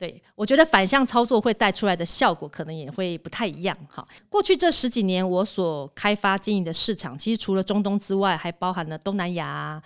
[0.00, 3.76] 对我觉得反向操作会带出来的效果可能也会不太一样。
[3.90, 9.80] 好，过去这十几年我所开发经营的市场，其实除了中东之外，还包含了东南亚、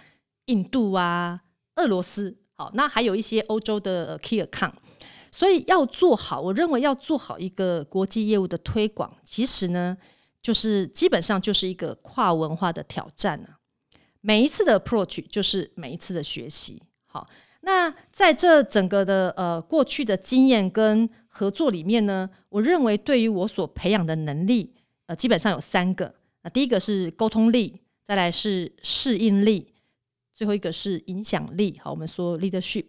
[0.44, 1.40] 印度啊、
[1.74, 2.36] 俄罗斯。
[2.52, 4.74] 好，那还有一些欧洲的 key account。
[5.32, 9.96] 所以要做好，我认为要做好一个国际业务的推广，其实呢，
[10.40, 13.58] 就是基本上就是一个跨文化的挑战啊。
[14.20, 16.80] 每一次的 approach 就是每一次的学习。
[17.06, 17.28] 好，
[17.64, 24.74] 那在这整个的呃过去的经验跟合作里面呢，我认为对于我所培养的能力，
[25.06, 26.14] 呃，基本上有三个。
[26.42, 29.72] 那第一个是沟通力，再来是适应力，
[30.34, 31.80] 最后一个是影响力。
[31.82, 32.84] 好，我们说 leadership。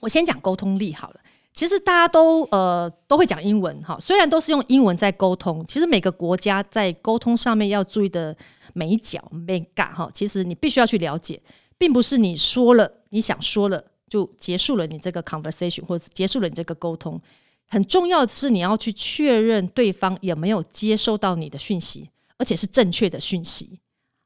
[0.00, 1.20] 我先讲沟通力好了。
[1.54, 8.34] 其实大家都呃都会讲英文哈，虽然都是用英文在沟通，其实每个国家在沟通上面要注意的
[8.72, 11.38] 美角美感哈，其实你必须要去了解，
[11.76, 17.20] 并不是你说了你想说了就结束了你这个 conversation 或者结束了你这个沟通。
[17.68, 23.78] 很重要的是你要去确认对方有没有接收到你的讯息，而且是正确的讯息。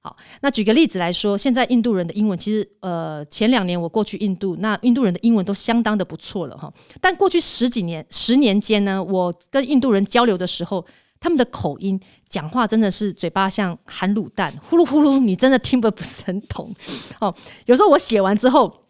[0.03, 6.73] 好，那举个例子来说，现在印度人的英文其实，呃，前两年我过去印度，那印度人的英文都相当的不错了哈。
[7.01, 10.85] 但过去十几年、十年间呢，我跟印度人交流的时候，
[11.27, 16.73] 他们的口音、讲话真的是嘴巴像含卤蛋，呼噜呼噜，你真的听不不是很懂。
[17.21, 18.83] 哦，有时候我写完之后。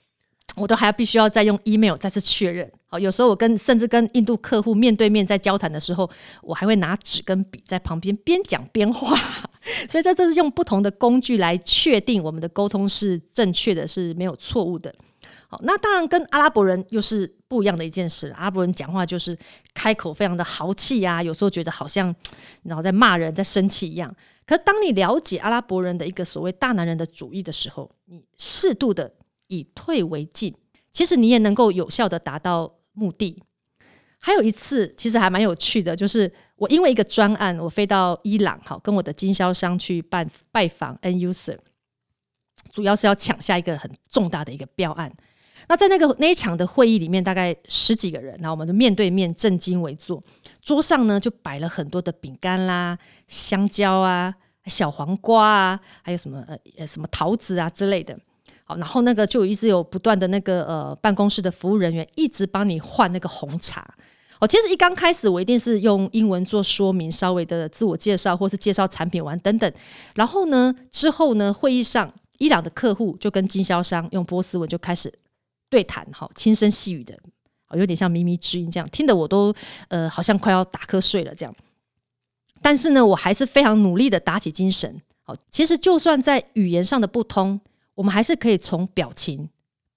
[0.59, 2.67] 我都还要必须要再用 email 再次确认。
[2.87, 6.09] 好，有时候我跟甚至跟印度客户面对面在交谈的时候，
[6.41, 9.15] 我还会拿纸跟笔在旁边边讲边画。
[9.87, 14.95] 所以在这是用不同的工具来确定我们的沟通是正确的，是没有错误的。
[15.63, 18.29] 那当然跟阿拉伯人又是不一样的一件事。
[18.37, 19.37] 阿拉伯人讲话就是
[19.75, 22.15] 开口非常的豪气呀，有时候觉得好像
[22.63, 24.15] 然后在骂人、在生气一样。
[24.47, 29.13] 可是当你了解阿拉伯人的一个所谓大男人的主义的时候，你适度的。
[29.49, 30.53] 以退为进，
[30.91, 33.41] 其实你也能够有效的达到目的。
[34.19, 41.57] 还有一次，其实还蛮有趣的，就是我因为一个专案，我飞到伊朗，哈，跟我的经销商去办拜访 N user，
[42.73, 45.15] 主要是要抢下一个很重大的一个标案。
[45.69, 50.23] 那在那个那一场的会议里面，大概十几个人，然后我们就面对面正襟危坐，
[50.63, 52.97] 桌上呢就摆了很多的饼干啦、
[53.27, 54.35] 香蕉啊、
[54.67, 56.45] 小黄瓜啊，还有什么
[56.77, 58.17] 呃什么桃子啊之类的。
[58.65, 63.95] 好，然后那个就一直有不断的那个呃办公室的服务人员一直帮你换那个红茶。
[64.39, 69.73] 哦，其实一刚开始我一定是用英文做说明，稍微的自我介绍或是介绍产品完等等。
[70.15, 75.13] 然后呢，之后呢，会议上伊朗的客户就跟经销商用波斯文就开始
[75.69, 77.19] 对谈，哈，轻声细语的，
[77.75, 79.55] 有点像靡靡之音这样，听得我都
[79.89, 81.55] 呃好像快要打瞌睡了这样。
[82.63, 85.01] 但是呢，我还是非常努力的打起精神。
[85.23, 87.61] 好，其实就算在语言上的不通，
[87.95, 89.49] 我们还是可以从表情、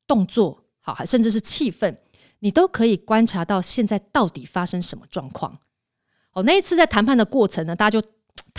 [0.05, 1.95] 动作，好，还甚至是气氛。
[2.39, 5.59] 你都可以观察到现在到底发生什么状况。
[6.31, 8.07] 哦，那一次在谈判的过程呢，大家就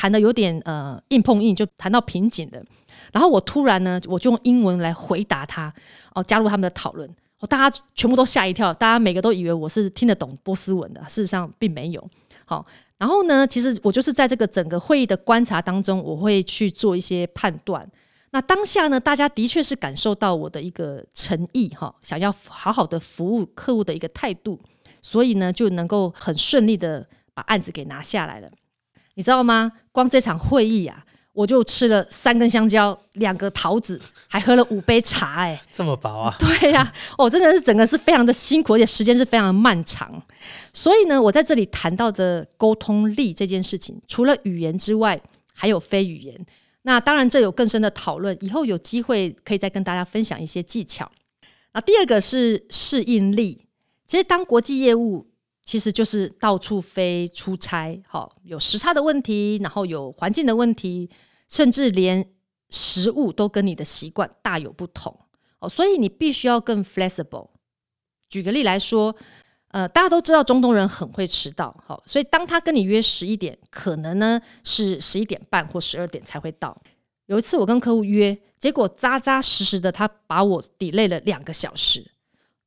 [0.01, 2.65] 谈的有点呃硬碰硬，就谈到瓶颈的。
[3.13, 5.71] 然后我突然呢，我就用英文来回答他，
[6.15, 7.07] 哦，加入他们的讨论。
[7.41, 12.03] 哦，大家全部都吓一跳，大家每个都以为我是听得懂波斯文的，事实上并没有。
[12.47, 12.65] 好，
[12.97, 17.87] 然后呢，其实我就是在这个整个会议的观察当中，我会去做一些判断。
[18.31, 24.59] 那当下呢，大家的确是感受到我的一个诚意哈，想要好好的服务客户的一个态度，
[25.03, 28.49] 所以呢就能够很顺利的把案子给拿下来了。
[29.21, 29.71] 你知道吗？
[29.93, 31.05] 光这场会议啊，
[31.35, 36.35] 我就吃了三根香蕉，两个桃子，还喝了五杯茶，哎，这么饱啊？
[36.39, 40.11] 对呀，哦，真的是整个是非常的辛苦，而且时间是非常的漫长。
[40.73, 45.21] 所以呢，我在这里谈到的沟通力这件事情，除了语言之外，
[45.53, 46.47] 还有非语言。
[46.85, 51.13] 那当然，这有更深的讨论，以后有机会可以再跟大家分享一些技巧。
[51.75, 53.67] 那第二个是适应力，
[54.07, 55.27] 其实当国际业务
[55.71, 61.09] 其实就是到处飞出差，好有时差的问题，然后有环境的问题，
[61.49, 62.29] 甚至连
[62.71, 65.17] 食物都跟你的习惯大有不同
[65.61, 67.51] 哦，所以你必须要更 flexible。
[68.29, 69.15] 举个例来说。
[69.73, 76.77] 呃，大家都知道中东人很会迟到，好，所以当他跟你约十一点，可能呢是十一点半或十二点才会到。
[77.27, 82.05] 有一次我跟客户约，结果扎扎实实的他把我 delay 了两个小时。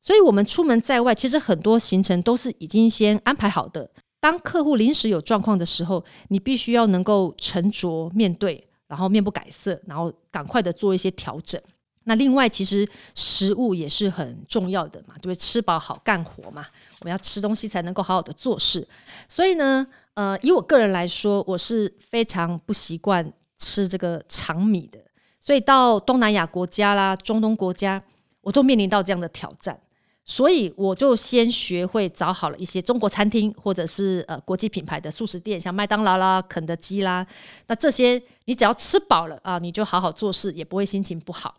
[0.04, 3.90] 所以，我们出门在外，其实很多行程都是已经先安排好的。
[4.20, 11.60] 当客户临时有状况的时候，你必须要能够沉着面对，然后面不改色，然后赶快的做一些调整。
[12.04, 12.86] 那另外，其实
[13.16, 15.36] 食物也是很重要的嘛，对不对？
[15.36, 16.66] 吃饱好干活嘛，
[17.00, 18.86] 我们要吃东西才能够好好的做事。
[19.30, 25.00] 所以呢，呃，以我个人来说，我是非常不习惯吃这个长米的。
[25.40, 28.02] 所以到东南亚国家啦、中东国家，
[28.42, 29.80] 我都面临到这样的挑战。
[30.26, 37.28] 所以我就先学会找好了一些中国餐厅，或者是呃国际品牌的素食店，像麦当劳啦、肯德基啦。
[37.68, 41.56] 那这些你只要吃饱了啊，你就好好做事，也不会心情不好。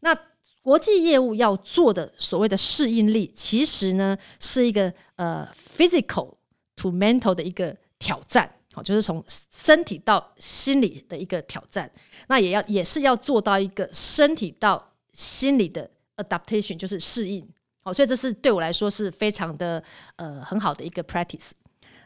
[0.00, 0.16] 那
[0.62, 5.46] 国际业务要做的所谓的适应力，其实呢是一个呃
[5.76, 6.34] physical
[6.76, 11.90] to mental 的一个挑战，好，就是从身体到心理的一个挑战。
[12.28, 17.46] 那也要也是要做到一个身体到心理的 adaptation，就是适应。
[17.88, 19.82] 好，所以这是对我来说是非常的
[20.16, 21.52] 呃很好的一个 practice。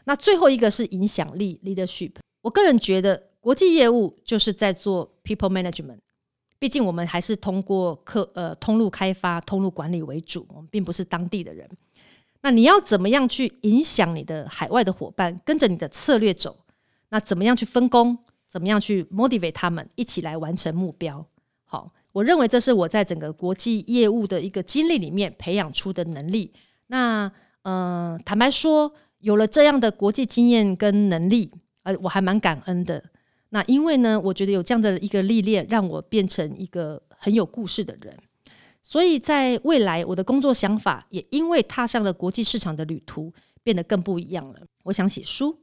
[0.05, 2.13] 那最后一个是影响力 leadership。
[2.39, 5.99] 我个人觉得国际业务就是在做 people management。
[6.57, 11.69] 毕竟我们还是通过客呃通路开发、通路管理为主，我们并不是当地的人。
[12.39, 16.57] 那你要怎么样去影响你的海外的伙伴，跟着你的策略走？
[17.09, 18.17] 那怎么样去分工？
[18.47, 21.25] 怎么样去 motivate 他们一起来完成目标？
[21.65, 26.53] 好，我认为这是我在整个国际业务的一个经历里面培养出的能力。
[26.87, 27.29] 那
[27.63, 31.51] 嗯，坦白说，有了这样的国际经验跟能力，
[31.83, 33.03] 呃，我还蛮感恩的。
[33.49, 38.17] 那因为呢，我觉得有这样的一个历练，让我变成一个很有故事的人。
[38.83, 43.33] 所以在未来，我的工作想法也因为踏上了国际市场的旅途，
[43.63, 44.59] 变得更不一样了。
[44.83, 45.57] 我想写书，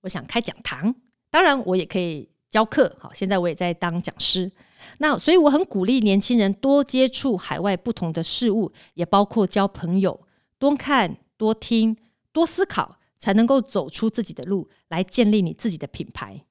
[0.00, 0.92] 我想开讲堂，
[1.30, 2.96] 当然我也可以教课。
[2.98, 4.50] 好，现在我也在当讲师。
[4.98, 10.20] 那所以我很鼓励年轻人多接触海外不同的事物，也包括交朋友，
[10.58, 11.96] 多看、多听、
[12.32, 16.44] 多思考，才能够走出自己的路，来建立你自己的品牌。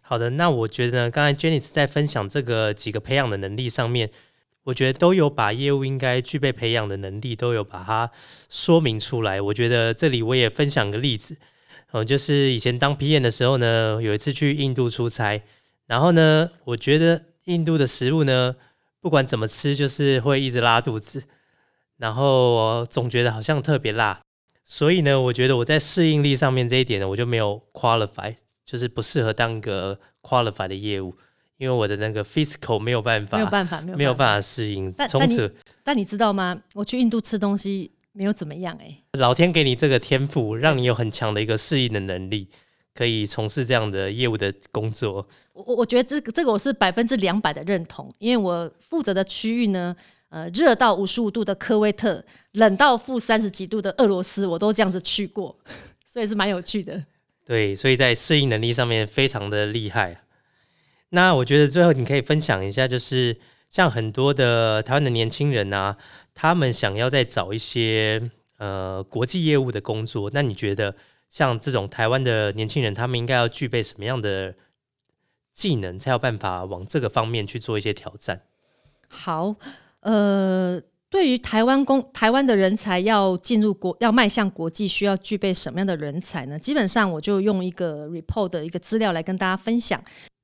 [0.00, 4.10] 好的，那我觉得，刚才 Jenny 在分享这个几个培养的能力上面，
[4.64, 8.10] 我觉得都有把业务应该具备培养的能力都有把它
[8.48, 9.40] 说明出来。
[9.40, 11.36] 我觉得这里我也分享个例子，
[11.92, 15.40] 哦，就是以前当 PM 的时候呢，有一次去印度出差，
[15.86, 18.56] 然后呢，我觉得印度的食物呢，
[19.00, 21.22] 不管怎么吃，就是会一直拉肚子，
[21.98, 24.20] 然后总觉得好像特别辣，
[24.64, 28.34] 所以呢，我觉得我在适应力上面这一点呢，我就没有 qualify。
[28.64, 31.14] 就是不适合当个 qualify 的业务，
[31.58, 34.90] 因为我的那个 physical 没有办法，没有办法，没有办法适应。
[35.08, 36.58] 从此，但你知道吗？
[36.72, 38.98] 我去印度吃东西没有怎么样哎。
[39.18, 42.48] 老天给你这个天赋，让你有很强的一个适应的能力。
[42.94, 45.26] 可以从事这样的业务的工作。
[45.54, 49.96] 我我我觉得这个这个我是百分之两百的认同，因为我负责的区域呢，
[50.28, 55.58] 呃，热到五十五度的科威特，冷到负三十几度的俄罗斯，我都这样子去过，
[56.06, 57.02] 所以是蛮有趣的。
[57.46, 60.24] 对，所以在适应能力上面非常的厉害。
[61.08, 63.34] 那我觉得最后你可以分享一下，就是
[63.70, 65.96] 像很多的台湾的年轻人啊，
[66.34, 70.94] 他们想要再找一些呃国际业务的工作，那你觉得
[71.28, 74.54] 像这种台湾的年轻人，他们应该要具备什么样的
[75.52, 78.42] 技能，才有办法往这个方面去做一些挑战？
[79.08, 79.54] 好，
[80.00, 80.80] 呃，
[81.10, 86.58] 对于台湾公台湾的人才要进入国要迈向国际，需要具备什么样的人才呢？
[86.58, 90.02] 基本上我就用一个 report 的一个资料来跟大家分享。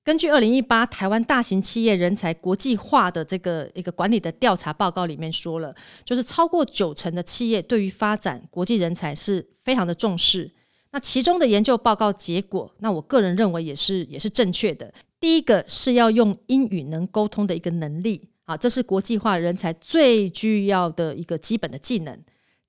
[0.09, 10.51] 根据二零一八台湾大型企业人才国际化的这个一个管理的调查报告里面说了，就是超过九成的企业对于发展国际人才是非常的重视。
[10.93, 14.91] 那其中的研究报告结果，那我个人认为也是也是正确的。
[15.21, 22.19] 第一个是要用英语能沟通的一个能力啊，这是国际化人才最具要的一个基本的技能。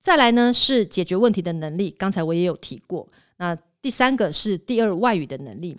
[0.02, 3.08] 再来呢是解决问题的能力，刚才我也有提过。
[3.38, 5.78] 那第三个是第二外语的能力。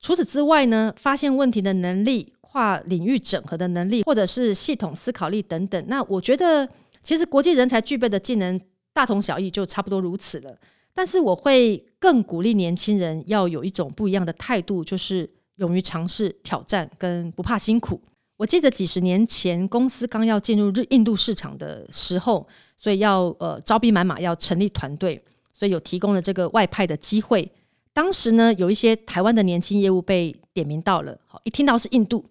[0.00, 5.84] 除此之外呢，发现问题的能力、跨领域整合的能力，或者是系统思考力等等。
[5.88, 6.66] 那我觉得，
[7.02, 8.58] 其实国际人才具备的技能
[8.94, 10.56] 大同小异，就差不多如此了。
[10.94, 18.00] 但是我会更鼓励年轻人要有一种不一样的态度，就是勇于尝试挑战跟不怕辛苦。
[18.36, 22.46] 我记得几十年前公司刚要进入日印度市场的时候，
[22.76, 25.22] 所以要呃招兵买马，要成立团队，
[25.52, 27.50] 所以有提供了这个外派的机会。
[27.92, 31.18] 当时呢，有一些台湾的年轻业务被点名到了。
[31.44, 32.24] 一听到是印度，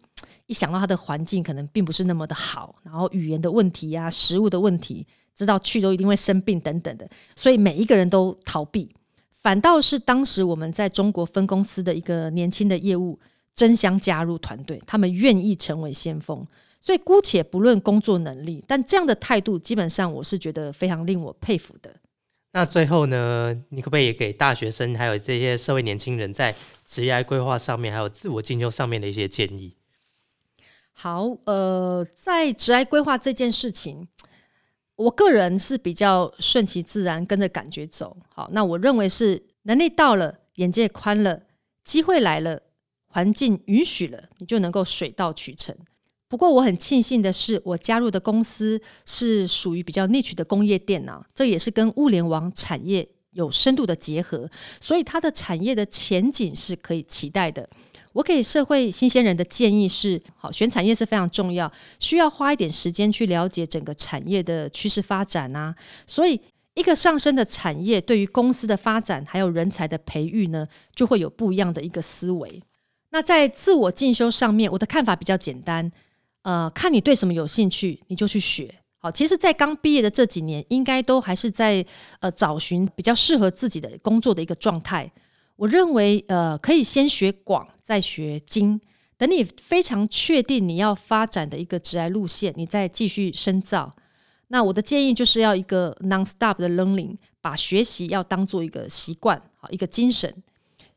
[0.47, 5.05] 一想到它的环境可能并不是那么的好，然后语言的问题呀、食物的问题，
[5.35, 8.89] 知道去都一定会生病等等的，所以每一个人都逃避。
[9.41, 13.17] 反倒是当时我们在中国分公司的一个年轻的业务
[13.55, 16.45] 争相加入团队，他们愿意成为先锋。
[16.81, 21.93] 所以姑且不论工作能力，但这样的态度，基本上我是觉得非常令我佩服的。
[22.51, 29.75] 那最后呢，你可不可以也给大学生还有这些社会年轻人在职业规划上面，还有自我进修上面的一些建议？
[30.91, 34.07] 好，呃，在职业规划这件事情，
[34.95, 38.17] 我个人是比较顺其自然，跟着感觉走。
[38.33, 41.43] 好，那我认为是能力到了，眼界宽了，
[41.83, 42.63] 机会来了，
[43.05, 45.77] 环境允许了，你就能够水到渠成。
[46.29, 54.47] 不过我很庆幸的是，我加入的公司是属于比较 niche 的工业电脑，这也是跟物联网产业有深度的结合，
[54.79, 57.67] 所以它的产业的前景是可以期待的。
[58.13, 65.75] 我给社会新鲜人的建议是：好，选产业是非常重要，需要花一点时间去了解整个产业的趋势发展啊。
[66.05, 66.39] 所以，
[66.75, 72.61] 一个上升的产业对于公司的发展还有人才的培育呢，就会有不一样的一个思维。
[73.11, 75.91] 那在自我进修上面，我的看法比较简单。
[76.43, 78.73] 呃，看你对什么有兴趣，你就去学。
[78.97, 81.85] 好，其实，在刚毕业的这几年，应该都还是在
[82.19, 85.09] 呃找寻比较适合自己的工作的一个状态。
[85.55, 88.79] 我认为，呃，可以先学广，再学精。
[89.17, 93.93] 等你非常确定你要发展的一个职业路线，你再继续深造。
[94.47, 100.33] 那我的建议就是要一个 non-stop 的 learning，把学习要当做一个习惯，好，一个精神。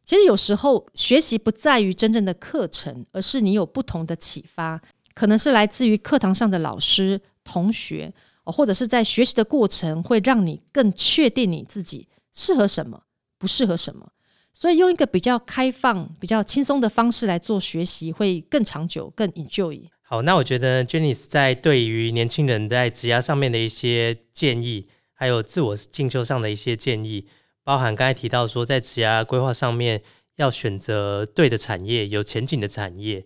[0.04, 4.80] 其实有时候学习不在于真正的课程，而是你有不同的启发。
[5.14, 8.12] 可能是来自于课堂上的老师、同学，
[8.44, 13.02] 或者是在学习的过程，会让你更确定你自己适合什么，
[13.38, 14.12] 不适合什么。
[14.54, 19.88] 所以用一个比较开放、比较轻松的方式来做学习，会更长久、更 enjoy。
[20.02, 27.26] 好，那我觉得 Jenny 在对于年轻人在职涯上面的一些建议，还有自我进修上的一些建议，
[27.64, 30.02] 包含刚才提到说，在职涯规划上面
[30.36, 33.24] 要选择对的产业、有前景的产业。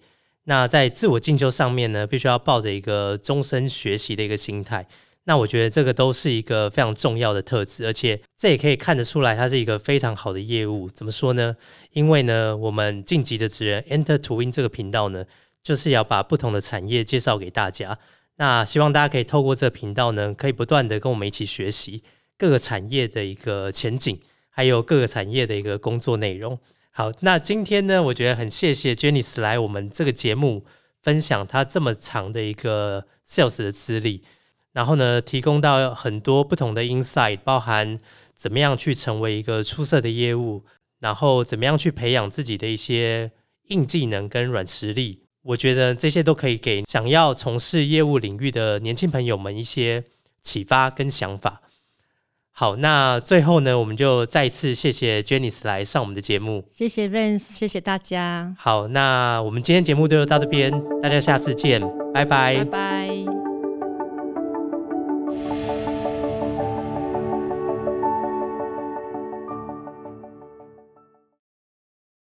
[0.48, 4.86] 那在自我进修上面呢，必须要抱着一个终身学习的一个心态。
[5.24, 10.88] 那我觉得这个都是一个非常重要的特质，而且这也可以看得出来，它是一个非常好的业务。
[10.88, 11.56] 怎么说呢？
[11.90, 15.24] 因为呢，我们晋级的职人 Enter to Win 这个频道呢，
[15.64, 17.98] 就是要把不同的产业介绍给大家。
[18.36, 22.04] 那希望大家可以透过这个频道呢，可以不断的跟我们一起学习
[22.38, 26.56] 各个产业的一个前景，还有各个产业的一个工作内容。
[26.96, 30.64] 好，那今天呢，我觉得很谢谢 Jenny 来我们这个节目
[31.02, 34.22] 分享她这么长的一个 sales 的资历，
[34.72, 37.98] 然后呢，提供到很多不同的 insight，包含
[38.34, 40.64] 怎么样去成为一个出色的业务，
[40.98, 43.30] 然后怎么样去培养自己的一些
[43.68, 45.20] 硬技能跟软实力。
[45.42, 50.02] 我觉得这些都可以给想要从事业务领域的年轻朋友们一些
[50.42, 51.60] 启发跟想法。
[52.58, 56.64] 好，那最后呢，我们就再一次谢谢 Janice 来上我们的节目。
[56.70, 61.82] 谢谢 Vince，谢谢大家，好，那我们今天节目就到这边，大家下次见，
[62.14, 63.35] 拜拜拜拜。